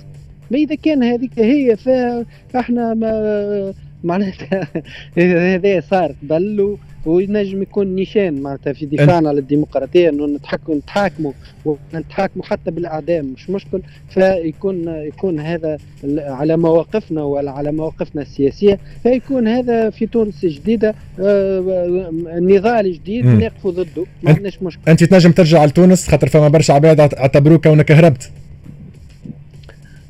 ما 0.51 0.59
إذا 0.59 0.75
كان 0.75 1.03
هذيك 1.03 1.39
هي 1.39 1.77
فإحنا 1.77 2.95
ما 2.95 3.75
معناتها 4.05 4.69
هذا 5.55 5.81
صار. 5.81 6.15
قبل 6.31 6.77
وينجم 7.07 7.63
يكون 7.63 7.95
نيشان 7.95 8.41
معناتها 8.43 8.73
في 8.73 8.87
دفاعنا 8.87 9.29
على 9.29 9.41
الديمقراطيه 9.41 10.09
إنه 10.09 10.27
نتحكم 10.27 10.73
نتحاكموا 10.73 11.33
ونتحاكموا 11.65 12.45
حتى 12.45 12.71
بالاعدام 12.71 13.33
مش 13.37 13.51
مشكل. 13.51 13.81
فيكون 14.11 14.89
يكون 14.89 15.41
هذا 15.41 15.79
على 16.19 16.57
مواقفنا 16.57 17.23
ولا 17.23 17.51
على 17.51 17.73
مواقفنا 17.73 18.23
السياسية. 18.23 18.79
فيكون 19.03 19.49
هذا 19.49 19.91
في 19.91 20.07
تونس 20.07 20.47
جديدة 20.47 20.95
آه، 21.21 22.11
نضال 22.39 22.93
جديد 22.93 23.27
نقف 23.27 23.67
ضده. 23.67 24.05
ما 24.23 24.31
عندناش 24.31 24.63
مشكل. 24.63 24.81
أنت 24.89 25.05
تنجم 25.05 25.33
ترجع 25.33 25.65
لتونس؟ 25.65 26.09
خاطر 26.09 26.29
فما 26.29 26.49
برشا 26.49 26.75
عباد 26.75 27.01
اعتبروك 27.01 27.65
كونك 27.65 27.93
هربت. 27.93 28.31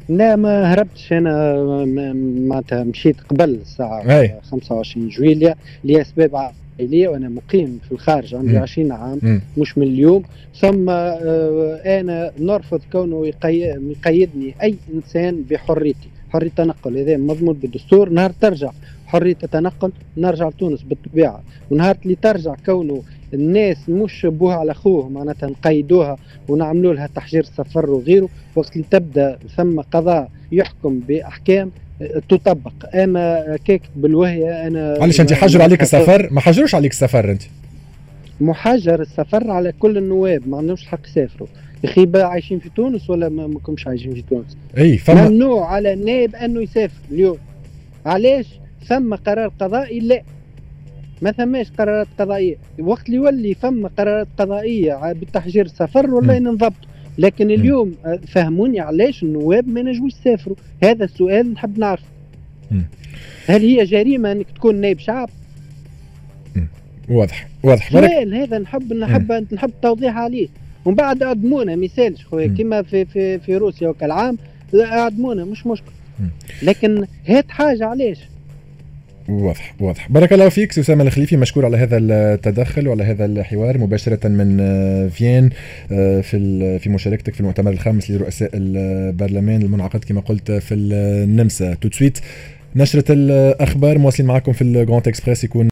لا 0.09 0.37
ما 0.37 0.75
هربتش. 0.75 1.13
أنا 1.13 1.57
معناتها 2.49 2.85
مشيت 2.85 3.17
قبل 3.21 3.51
الساعة 3.51 4.41
25 4.51 5.09
جويليا 5.09 5.55
لأسباب 5.85 6.51
عائليه 6.81 7.09
وأنا 7.09 7.29
مقيم 7.29 7.79
في 7.87 7.93
الخارج 7.93 8.35
عندي 8.35 8.53
م. 8.53 8.63
20 8.63 8.93
عام 8.93 9.19
م. 9.23 9.41
مش 9.59 9.79
من 9.79 9.87
اليوم. 9.87 10.23
ثم 10.61 10.91
آه 10.91 12.01
أنا 12.01 12.33
نرفض 12.39 12.81
كونه 12.93 13.27
يقيدني 13.27 14.55
أي 14.63 14.75
إنسان 14.95 15.43
بحريتي. 15.51 16.09
حرية 16.31 16.47
التنقل 16.49 16.99
هذا 16.99 17.17
مضمون 17.17 17.55
بالدستور 17.55 18.09
نهار 18.09 18.31
ترجع. 18.41 18.71
حرية 19.07 19.37
التنقل 19.45 19.93
نرجع 20.17 20.49
لتونس 20.49 20.83
بالطبيعة. 20.83 21.43
ونهار 21.71 21.97
اللي 22.05 22.15
ترجع 22.23 22.55
كونه 22.67 23.03
الناس 23.35 23.89
مش 23.89 24.27
بوها 24.27 24.55
على 24.57 24.73
أخوه 24.73 25.09
معناتها 25.09 25.49
نقيدوها 25.49 26.17
ونعملوا 26.49 26.95
لها 26.95 27.07
تحجير 27.15 27.43
سفر 27.45 27.91
وغيره. 27.91 28.29
وقت 28.57 28.73
اللي 28.77 28.87
تبدأ 28.91 29.39
ثم 29.57 29.81
قضاء 29.81 30.31
يحكم 30.53 31.01
بأحكام 31.01 31.71
تطبق. 32.29 32.73
أما 32.95 33.57
كيك 33.65 33.83
بالوهية 33.97 34.67
أنا 34.67 34.99
معلش 34.99 35.21
أنت 35.21 35.33
حجروا 35.33 35.65
عليك 35.65 35.83
السفر؟ 35.83 36.29
ما 36.33 36.41
حجروش 36.41 36.75
عليك 36.75 36.93
السفر 36.93 37.31
أنت. 37.31 37.43
محجر 38.41 39.01
السفر 39.01 39.51
على 39.51 39.73
كل 39.73 39.99
النواب 39.99 40.49
ما 40.49 40.57
عندهمش 40.59 40.87
حق 40.87 41.01
يسافروا. 41.07 41.49
أخي 41.85 42.11
عايشين 42.15 42.59
في 42.59 42.71
تونس 42.77 43.11
ولا 43.11 43.29
ما 43.29 43.47
ماكمش 43.47 43.87
عايشين 43.87 44.15
في 44.15 44.23
تونس؟ 44.31 44.57
إي 44.79 44.99
فما 44.99 45.29
ممنوع 45.29 45.67
على 45.67 45.93
النائب 45.93 46.35
أنه 46.35 46.63
يسافر 46.63 47.01
اليوم. 47.11 47.39
علاش؟ 48.07 48.47
ثم 48.89 49.15
قرار 49.15 49.53
قضائي 49.61 50.01
لا. 50.01 50.23
ما 51.23 51.33
ثماش 51.33 51.71
قرارات 51.71 52.07
قضائية. 52.19 52.57
وقت 52.79 53.07
اللي 53.07 53.17
يولي 53.17 53.55
فما 53.55 53.91
قرارات 53.99 54.29
قضائية 54.39 55.13
بالتحجير 55.13 55.65
السفر 55.65 56.15
والله 56.15 56.35
ينضبط 56.35 56.73
لكن 57.19 57.51
اليوم 57.51 57.95
آه، 58.07 58.21
فهموني 58.29 58.81
علاش 58.81 59.23
النواب 59.23 59.69
ما 59.69 59.83
نجموش 59.83 60.13
يسافروا؟ 60.13 60.57
هذا 60.83 61.05
السؤال 61.05 61.53
نحب 61.53 61.79
نعرف 61.79 62.03
هل 63.47 63.61
هي 63.63 63.85
جريمة 63.85 64.33
إنك 64.33 64.51
تكون 64.51 64.75
نائب 64.75 64.99
شعب؟ 64.99 65.31
واضح 67.09 67.49
واضح. 67.63 67.93
سؤال 67.93 68.35
هذا 68.35 68.59
نحب 68.59 68.93
نحب 68.93 69.47
نحب 69.53 69.71
توضيح 69.83 70.17
عليه. 70.17 70.49
ومن 70.85 70.95
بعد 70.95 71.23
أدمونا 71.23 71.77
مثال 71.77 72.19
خويا 72.19 72.47
كما 72.47 72.83
في 72.83 73.05
في 73.05 73.39
في 73.39 73.57
روسيا 73.57 73.89
وكالعام 73.89 74.39
اعدمونا 74.75 75.45
مش 75.45 75.67
مشكل. 75.67 75.93
لكن 76.63 77.05
هات 77.29 77.51
حاجة 77.51 77.87
علاش؟ 77.87 78.19
واضح 79.29 79.75
واضح. 79.81 80.11
بارك 80.11 80.33
الله 80.33 80.49
فيك 80.49 80.79
اسامه 80.79 81.05
الخليفي 81.05 81.37
مشكور 81.37 81.65
على 81.65 81.77
هذا 81.77 81.99
التدخل 81.99 82.89
وعلى 82.89 83.05
هذا 83.05 83.25
الحوار. 83.25 83.79
مباشرة 83.79 84.29
من 84.29 84.59
فين 85.09 85.51
في 86.23 86.79
في 86.79 86.91
مشاركتك 86.91 87.35
في 87.35 87.41
المؤتمر 87.41 87.71
الخامس 87.71 88.11
لرؤساء 88.11 88.51
البرلمان 88.55 89.63
المنعقد 89.63 90.05
كما 90.05 90.21
قلت 90.21 90.53
في 90.53 90.75
النمسا. 90.75 91.75
تو 91.75 91.89
نشرة 92.77 93.05
الأخبار 93.11 93.99
مواصلين 93.99 94.29
معكم 94.29 94.53
في 94.53 94.63
ال 94.63 94.71
Grand 94.71 95.09
Express 95.09 95.45
يكون 95.45 95.67